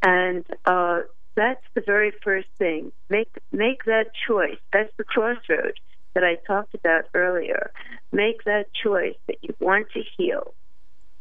[0.02, 1.00] And uh,
[1.34, 2.90] that's the very first thing.
[3.10, 4.56] Make make that choice.
[4.72, 5.78] That's the crossroad
[6.14, 7.70] that I talked about earlier.
[8.10, 10.54] Make that choice that you want to heal,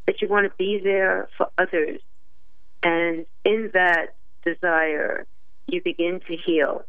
[0.05, 1.99] that you want to be there for others.
[2.81, 4.15] And in that
[4.45, 5.25] desire,
[5.67, 6.85] you begin to heal.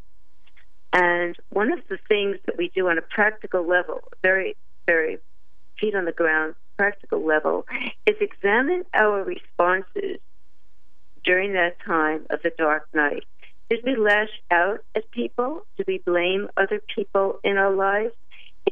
[0.92, 5.18] And one of the things that we do on a practical level, very, very
[5.78, 7.66] feet on the ground, practical level,
[8.06, 10.18] is examine our responses
[11.24, 13.24] during that time of the dark night.
[13.68, 15.66] Did we lash out at people?
[15.76, 18.14] Did we blame other people in our lives?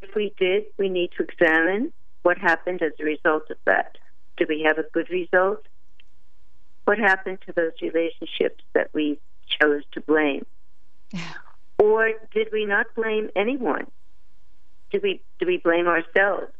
[0.03, 1.93] If we did, we need to examine
[2.23, 3.99] what happened as a result of that.
[4.37, 5.67] Did we have a good result?
[6.87, 9.19] What happened to those relationships that we
[9.61, 10.47] chose to blame?
[11.87, 13.87] Or did we not blame anyone?
[14.91, 16.53] Did we did we blame ourselves?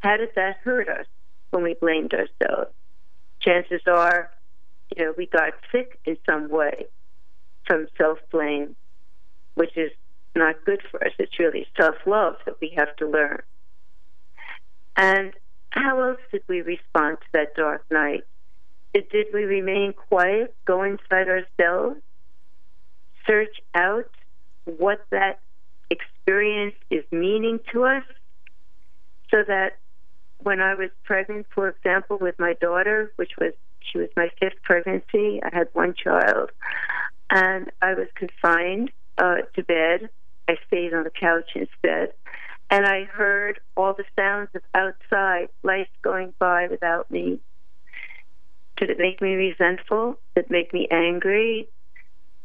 [0.00, 1.06] How did that hurt us
[1.50, 2.72] when we blamed ourselves?
[3.38, 4.28] Chances are,
[4.96, 6.86] you know, we got sick in some way
[7.64, 8.74] from self blame,
[9.54, 9.92] which is
[10.34, 11.12] not good for us.
[11.20, 13.42] It's really self love that we have to learn.
[14.96, 15.32] And
[15.70, 18.24] how else did we respond to that dark night?
[18.94, 22.00] Did we remain quiet, go inside ourselves,
[23.24, 24.10] search out
[24.78, 25.40] what that
[25.90, 28.04] experience is meaning to us,
[29.30, 29.78] so that
[30.42, 34.62] when I was pregnant, for example, with my daughter, which was she was my fifth
[34.62, 36.50] pregnancy, I had one child,
[37.30, 40.10] and I was confined uh, to bed.
[40.48, 42.12] I stayed on the couch instead,
[42.70, 47.40] and I heard all the sounds of outside life going by without me.
[48.76, 50.18] Did it make me resentful?
[50.34, 51.68] Did it make me angry?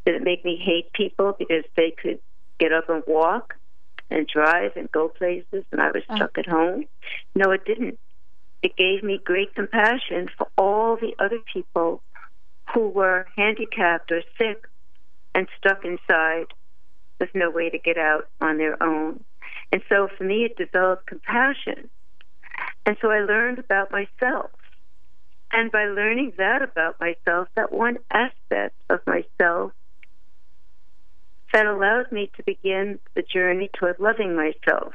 [0.05, 2.19] Did it make me hate people because they could
[2.59, 3.55] get up and walk
[4.09, 6.17] and drive and go places and I was uh-huh.
[6.17, 6.85] stuck at home?
[7.35, 7.99] No, it didn't.
[8.61, 12.01] It gave me great compassion for all the other people
[12.73, 14.67] who were handicapped or sick
[15.33, 16.47] and stuck inside
[17.19, 19.23] with no way to get out on their own.
[19.71, 21.89] And so for me, it developed compassion.
[22.85, 24.51] And so I learned about myself.
[25.51, 29.71] And by learning that about myself, that one aspect of myself,
[31.55, 34.91] that allowed me to begin the journey toward loving myself.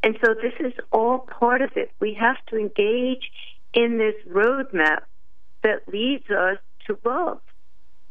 [0.00, 1.90] And so this is all part of it.
[1.98, 3.32] We have to engage
[3.74, 5.00] in this roadmap
[5.64, 7.40] that leads us to love.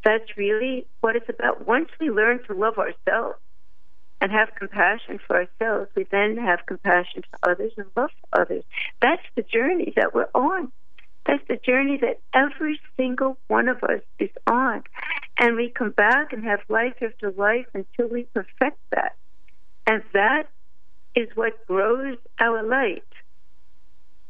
[0.04, 1.66] That's really what it's about.
[1.66, 3.40] Once we learn to love ourselves
[4.20, 8.66] and have compassion for ourselves, we then have compassion for others and love for others.
[9.02, 10.74] That's the journey that we're on.
[11.30, 14.82] That's the journey that every single one of us is on.
[15.38, 19.16] And we come back and have life after life until we perfect that.
[19.86, 20.50] And that
[21.16, 23.04] is what grows our light.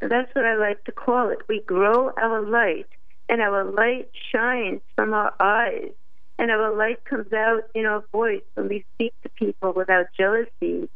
[0.01, 1.37] That's what I like to call it.
[1.47, 2.87] We grow our light,
[3.29, 5.91] and our light shines from our eyes,
[6.37, 10.89] and our light comes out in our voice when we speak to people without jealousy,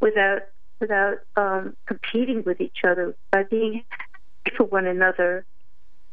[0.00, 0.42] without
[0.80, 3.82] without um, competing with each other, by being
[4.56, 5.44] for one another.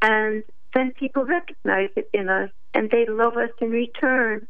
[0.01, 4.47] And then people recognize it in us and they love us in return.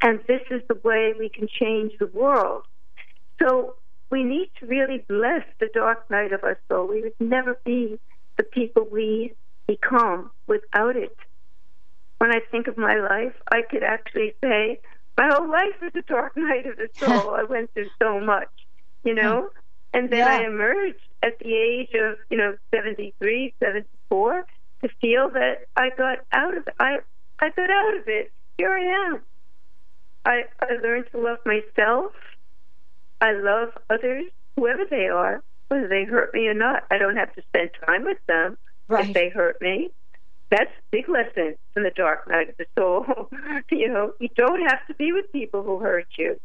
[0.00, 2.64] And this is the way we can change the world
[3.42, 3.74] So
[4.10, 6.86] we need to really bless the dark night of our soul.
[6.86, 7.98] We would never be
[8.36, 9.34] the people we
[9.66, 11.16] become without it.
[12.18, 14.80] When I think of my life, I could actually say
[15.18, 17.34] my whole life is a dark night of the soul.
[17.34, 18.50] I went through so much,
[19.02, 19.20] you hmm.
[19.20, 19.50] know?
[19.94, 20.38] And then Yeah.
[20.38, 24.44] I emerged at the age of, you know, 73, 74
[24.82, 26.98] to feel that I got out of I
[27.38, 28.32] I got out of it.
[28.58, 29.22] Here I am.
[30.26, 32.12] I I learned to love myself.
[33.20, 34.24] I love others,
[34.56, 36.84] whoever they are, whether they hurt me or not.
[36.90, 39.08] I don't have to spend time with them Right.
[39.08, 39.90] if they hurt me.
[40.50, 43.06] That's a big lesson from the dark night of the soul.
[43.70, 46.38] you know, you don't have to be with people who hurt you,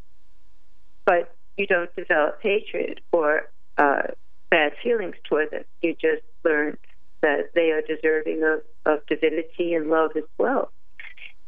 [1.05, 4.03] but you don't develop hatred or uh,
[4.49, 5.65] bad feelings toward them.
[5.81, 6.77] You just learn
[7.21, 10.71] that they are deserving of, of divinity and love as well.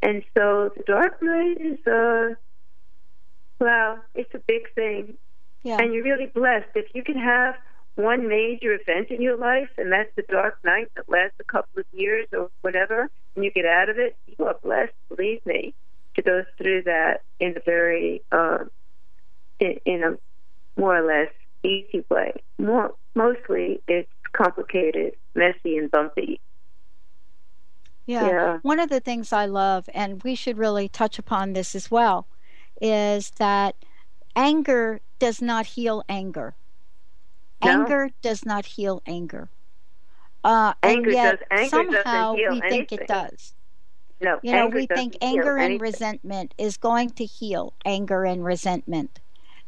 [0.03, 2.35] And so the dark night is, uh,
[3.59, 5.17] wow, it's a big thing.
[5.63, 5.77] Yeah.
[5.79, 7.55] And you're really blessed if you can have
[7.95, 11.79] one major event in your life, and that's the dark night that lasts a couple
[11.79, 14.15] of years or whatever, and you get out of it.
[14.27, 15.73] You are blessed, believe me,
[16.15, 18.65] to go through that in a very, uh,
[19.61, 20.17] in, in a
[20.79, 21.31] more or less
[21.63, 22.33] easy way.
[22.59, 26.39] More, mostly, it's complicated, messy, and bumpy.
[28.05, 28.27] Yeah.
[28.27, 28.57] Yeah.
[28.63, 32.27] One of the things I love, and we should really touch upon this as well,
[32.81, 33.75] is that
[34.35, 36.55] anger does not heal anger.
[37.63, 37.69] No.
[37.71, 39.49] Anger does not heal anger.
[40.43, 42.99] Uh, Anger and yet does- anger doesn't somehow heal we think anything.
[43.01, 43.53] it does.
[44.19, 45.81] No, You know, we think anger and anything.
[45.81, 49.19] resentment is going to heal anger and resentment.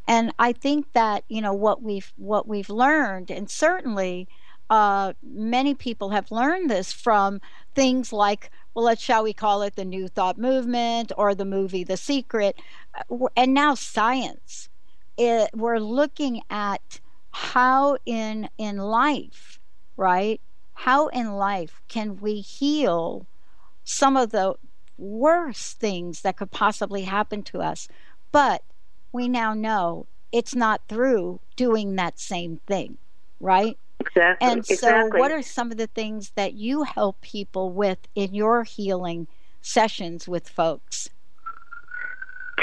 [0.08, 4.28] And I think that, you know, what we've what we've learned, and certainly
[4.70, 7.42] uh, many people have learned this from
[7.76, 11.84] things like, well, let's shall we call it the New Thought movement or the movie
[11.84, 12.60] The Secret,
[13.10, 14.70] uh, and now science.
[15.18, 17.00] It, we're looking at
[17.32, 19.60] how in in life,
[19.96, 20.42] right?
[20.74, 23.26] How in life can we heal
[23.84, 24.56] some of the
[24.98, 27.88] worst things that could possibly happen to us.
[28.32, 28.64] But
[29.14, 32.98] we now know it's not through doing that same thing,
[33.40, 33.78] right?
[34.00, 34.48] Exactly.
[34.48, 35.20] And so, exactly.
[35.20, 39.28] what are some of the things that you help people with in your healing
[39.62, 41.10] sessions with folks?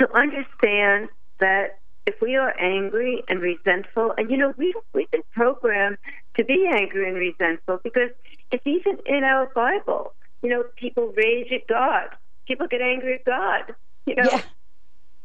[0.00, 1.08] to understand
[1.40, 5.98] that if we are angry and resentful, and you know, we we've been programmed
[6.36, 8.10] to be angry and resentful because
[8.50, 10.14] it's even in our Bible.
[10.42, 12.08] You know, people rage at God.
[12.48, 13.74] People get angry at God.
[14.06, 14.42] You know, Yeah.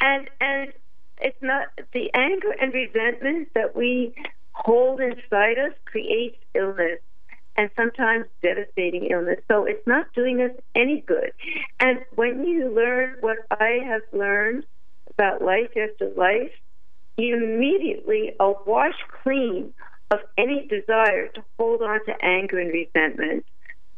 [0.01, 0.73] and and
[1.19, 4.13] it's not the anger and resentment that we
[4.51, 6.99] hold inside us creates illness
[7.57, 9.39] and sometimes devastating illness.
[9.47, 11.31] So it's not doing us any good.
[11.79, 14.65] And when you learn what I have learned
[15.11, 16.51] about life after life,
[17.17, 19.73] you immediately are washed clean
[20.11, 23.45] of any desire to hold on to anger and resentment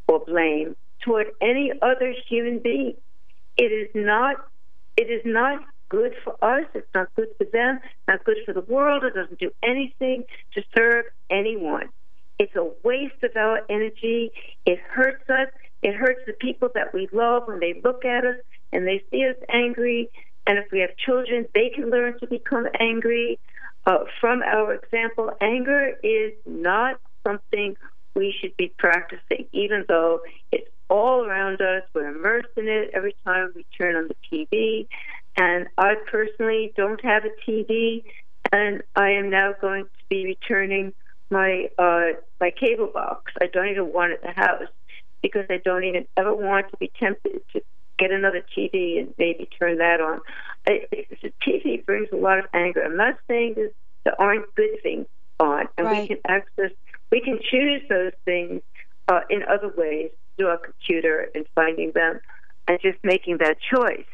[0.07, 2.95] or blame toward any other human being.
[3.57, 4.35] It is not
[4.95, 5.59] it is not
[5.89, 9.39] good for us, it's not good for them, not good for the world, it doesn't
[9.39, 10.23] do anything
[10.53, 11.89] to serve anyone.
[12.39, 14.31] It's a waste of our energy.
[14.65, 15.47] It hurts us.
[15.81, 18.35] It hurts the people that we love when they look at us
[18.71, 20.09] and they see us angry.
[20.45, 23.39] And if we have children, they can learn to become angry.
[23.85, 27.75] Uh, from our example, anger is not something
[28.15, 30.19] we should be practicing, even though
[30.51, 31.83] it's all around us.
[31.93, 34.87] We're immersed in it every time we turn on the TV.
[35.37, 38.03] And I personally don't have a TV,
[38.51, 40.93] and I am now going to be returning
[41.29, 43.33] my uh, my cable box.
[43.39, 44.69] I don't even want it in the house
[45.21, 47.61] because I don't even ever want to be tempted to
[47.99, 50.21] get another TV and maybe turn that on.
[50.67, 50.87] I,
[51.21, 52.83] the TV brings a lot of anger.
[52.83, 53.71] I'm not saying that
[54.05, 55.05] there aren't good things
[55.39, 56.01] on, and Right.
[56.01, 56.71] we can access,
[57.11, 58.61] we can choose those things
[59.07, 62.19] uh, in other ways through our computer and finding them,
[62.67, 64.05] and just making that choice.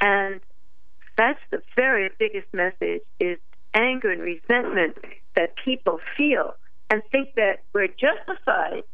[0.00, 0.40] And
[1.16, 3.38] that's the very biggest message is
[3.74, 4.96] anger and resentment
[5.34, 6.54] that people feel
[6.90, 8.84] and think that we're justified.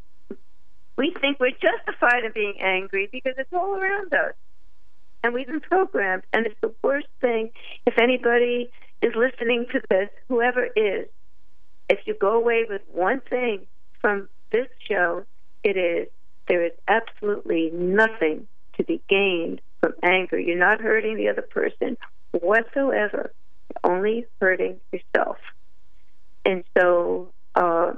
[0.97, 4.33] We think we're justified in being angry because it's all around us.
[5.23, 6.23] And we've been programmed.
[6.33, 7.51] And it's the worst thing.
[7.85, 8.69] If anybody
[9.01, 11.07] is listening to this, whoever is,
[11.89, 13.67] if you go away with one thing
[14.01, 15.25] from this show,
[15.63, 16.07] it is
[16.47, 18.47] there is absolutely nothing
[18.77, 20.39] to be gained from anger.
[20.39, 21.95] You're not hurting the other person
[22.31, 23.31] whatsoever.
[23.69, 25.37] You're only hurting yourself.
[26.43, 27.93] And so uh,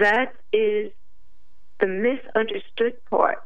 [0.00, 0.90] that is
[1.78, 3.44] the misunderstood part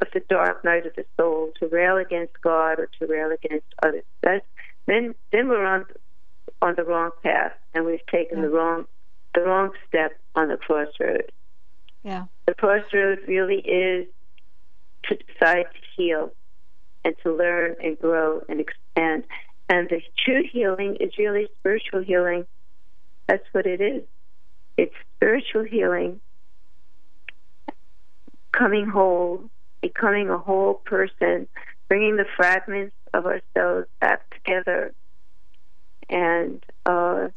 [0.00, 3.66] of the dark night of the soul to rail against God or to rail against
[3.82, 4.04] others.
[4.22, 4.46] That's
[4.86, 5.86] then then we're on
[6.62, 8.44] on the wrong path and we've taken Yeah.
[8.44, 8.84] the wrong
[9.34, 11.32] the wrong step on the crossroad.
[12.04, 12.26] Yeah.
[12.46, 14.06] The crossroad really is
[15.04, 16.32] to decide to heal
[17.04, 19.24] and to learn and grow and expand.
[19.68, 22.46] And the true healing is really spiritual healing.
[23.26, 24.02] That's what it is.
[24.76, 26.20] It's spiritual healing,
[28.52, 29.48] coming whole,
[29.80, 31.46] becoming a whole person,
[31.88, 34.92] bringing the fragments of ourselves back together.
[36.08, 37.28] And uh,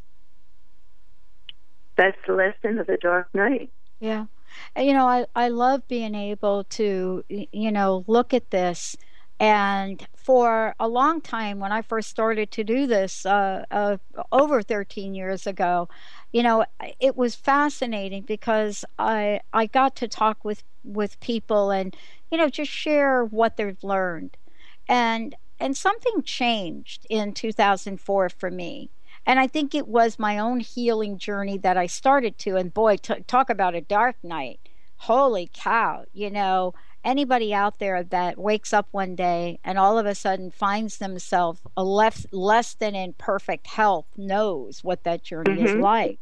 [1.95, 3.71] that's the lesson of the dark night.
[3.99, 4.25] Yeah.
[4.75, 8.97] You know, I, I love being able to, you know, look at this.
[9.39, 13.97] And for a long time, when I first started to do this uh, uh,
[14.31, 15.89] over 13 years ago,
[16.31, 16.65] you know,
[16.99, 21.95] it was fascinating because I I got to talk with with people and
[22.31, 24.37] you know just share what they've learned,
[24.89, 28.89] and and something changed in 2004 for me.
[29.25, 32.55] And I think it was my own healing journey that I started to.
[32.55, 34.59] And boy, t- talk about a dark night.
[34.97, 36.05] Holy cow.
[36.13, 36.73] You know,
[37.07, 41.61] anybody out there that wakes up one day and all of a sudden finds themselves
[41.75, 45.81] a less, less than in perfect health knows what that journey is Mhm.
[45.81, 46.19] like.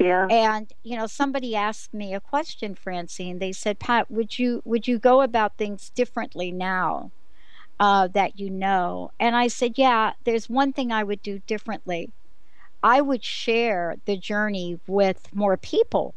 [0.00, 0.26] Yeah.
[0.28, 3.38] And you know, somebody asked me a question, Francine.
[3.38, 7.10] They said, "Pat, would you would you go about things differently now
[7.80, 10.12] uh, that you know?" And I said, "Yeah.
[10.24, 12.10] There's one thing I would do differently.
[12.82, 16.14] I would share the journey with more people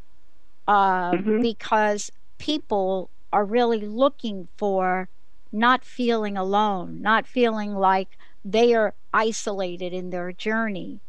[0.67, 1.41] uh, Mhm.
[1.41, 5.09] because people are really looking for
[5.51, 11.01] not feeling alone, not feeling like they are isolated in their journey."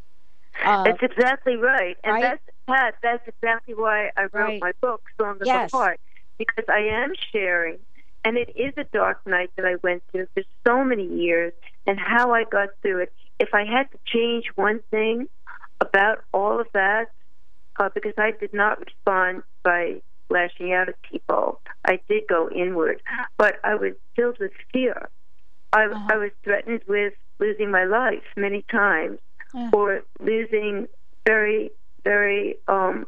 [0.65, 1.97] Uh, That's exactly right.
[2.05, 2.23] And right?
[2.23, 4.61] that's Pat, that's exactly why I wrote Right.
[4.63, 5.71] my book, Songs of Yes.
[5.71, 6.01] the Heart.
[6.39, 7.79] Because I am sharing
[8.25, 11.53] and it is a dark night that I went through for so many years
[11.87, 13.13] and how I got through it.
[13.39, 15.27] If I had to change one thing
[15.81, 17.07] about all of that,
[17.81, 20.03] uh, because I did not respond by
[20.33, 23.03] lashing out at people, I did go inward,
[23.37, 25.09] but I was filled with fear.
[25.73, 29.19] I, I was threatened with losing my life many times
[29.73, 30.87] or losing
[31.27, 31.71] very,
[32.05, 33.07] very um,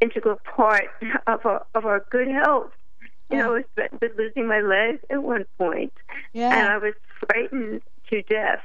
[0.00, 0.84] integral part
[1.26, 2.70] of our, of our good health.
[3.30, 5.92] You know, I was threatened with losing my leg at one point,
[6.32, 6.56] Yeah.
[6.56, 6.94] and I was
[7.26, 8.60] frightened to death,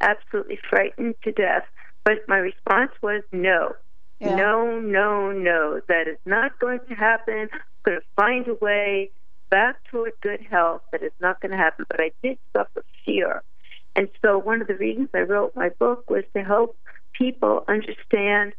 [0.00, 1.64] absolutely frightened to death.
[2.04, 3.74] But my response was no,
[4.24, 4.36] Yeah.
[4.36, 5.80] no, no, no.
[5.88, 7.48] That is not going to happen.
[7.52, 9.10] I'm going to find a way
[9.50, 10.82] back toward good health.
[10.92, 11.84] That is not going to happen.
[11.88, 13.42] But I did suffer fear.
[13.96, 16.76] And so one of the reasons I wrote my book was to help
[17.12, 18.52] people understand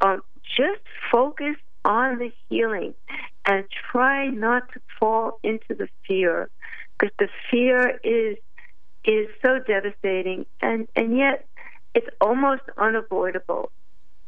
[0.00, 0.20] um,
[0.56, 2.94] just focus on the healing
[3.46, 6.48] and try not to fall into the fear
[6.98, 8.36] because the fear is
[9.04, 11.46] is so devastating and and yet
[11.94, 13.72] it's almost unavoidable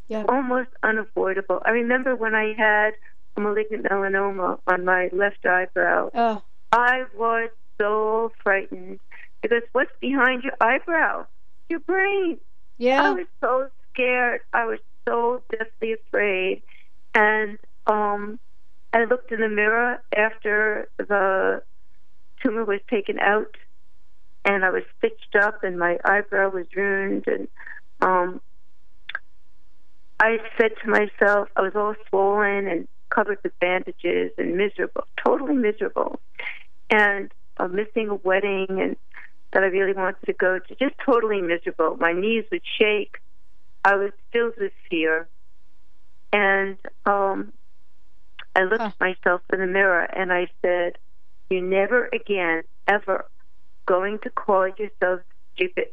[0.08, 0.24] Yeah.
[0.28, 2.90] almost unavoidable i remember when i had
[3.36, 6.42] a malignant melanoma on my left eyebrow Oh.
[6.72, 7.48] i was
[7.80, 9.00] so frightened
[9.42, 11.26] because what's behind your eyebrow
[11.70, 12.38] your brain
[12.78, 13.02] Yeah.
[13.02, 14.78] i was so scared i was
[15.08, 16.62] so deathly afraid
[17.14, 18.38] and um
[18.92, 21.62] i looked in the mirror after the
[22.42, 23.56] tumor was taken out
[24.44, 27.48] and i was stitched up and my eyebrow was ruined and
[28.02, 28.40] um
[30.24, 35.54] i said to myself i was all swollen and covered with bandages and miserable totally
[35.54, 36.20] miserable.
[36.90, 38.96] And uh, missing a wedding and
[39.52, 41.96] that i really wanted to go to just totally miserable.
[41.96, 43.18] My knees would shake.
[43.84, 45.28] I was filled with fear.
[46.32, 47.52] And um
[48.56, 50.98] I looked at myself in the mirror and I said,
[51.50, 53.26] You're never again, ever
[53.86, 55.20] going to call yourself
[55.54, 55.88] stupid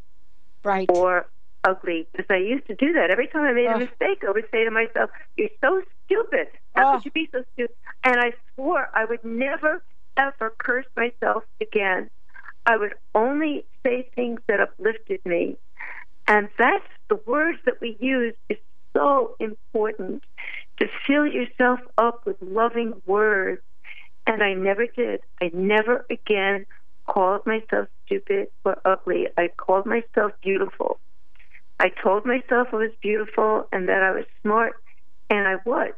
[0.64, 0.88] right.
[0.90, 1.26] or
[1.64, 2.06] ugly.
[2.12, 3.10] Because I used to do that.
[3.10, 6.48] Every time I made a mistake, I would say to myself, You're so stupid.
[6.74, 7.74] How could you be so stupid?
[8.04, 9.82] And I swore I would never,
[10.16, 12.10] ever curse myself again.
[12.66, 15.56] I would only say things that uplifted me.
[16.28, 18.58] And that's the words that we use is
[18.92, 20.22] so important
[20.78, 23.62] to fill yourself up with loving words.
[24.26, 25.20] And I never did.
[25.40, 26.66] I never again
[27.06, 29.28] called myself stupid or ugly.
[29.36, 31.00] I called myself beautiful.
[31.82, 34.74] I told myself I was beautiful and that I was smart,
[35.28, 35.92] and I was.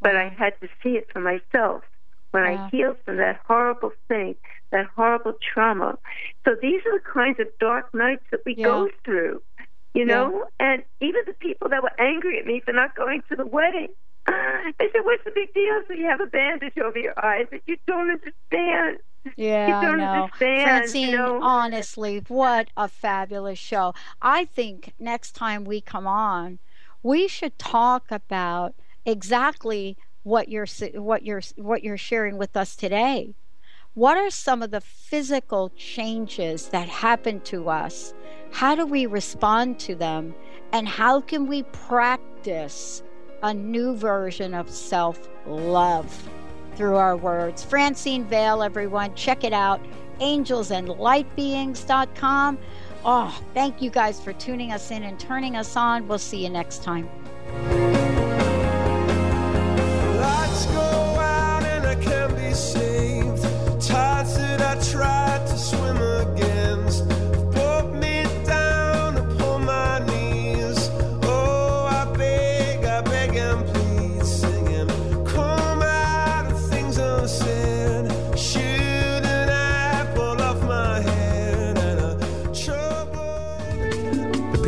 [0.00, 1.82] But I had to see it for myself
[2.30, 4.36] when I healed from that horrible thing,
[4.70, 5.98] that horrible trauma.
[6.44, 9.42] So these are the kinds of dark nights that we go through,
[9.94, 10.46] you know?
[10.60, 13.88] And even the people that were angry at me for not going to the wedding,
[14.28, 15.82] they said, What's the big deal?
[15.88, 18.98] So you have a bandage over your eyes that you don't understand.
[19.36, 20.28] Yeah, I know.
[20.36, 21.40] Francine, you know.
[21.42, 23.94] honestly, what a fabulous show.
[24.22, 26.58] I think next time we come on,
[27.02, 33.34] we should talk about exactly what you're what you're what you're sharing with us today.
[33.94, 38.14] What are some of the physical changes that happen to us?
[38.52, 40.34] How do we respond to them?
[40.72, 43.02] And how can we practice
[43.42, 46.28] a new version of self love
[46.80, 47.62] through our words?
[47.62, 49.82] Francine Vale, everyone, check it out.
[50.18, 52.58] Angelsandlightbeings.com.
[53.04, 56.08] Oh, thank you guys for tuning us in and turning us on.
[56.08, 57.06] We'll see you next time.
[60.16, 61.84] Lights go out and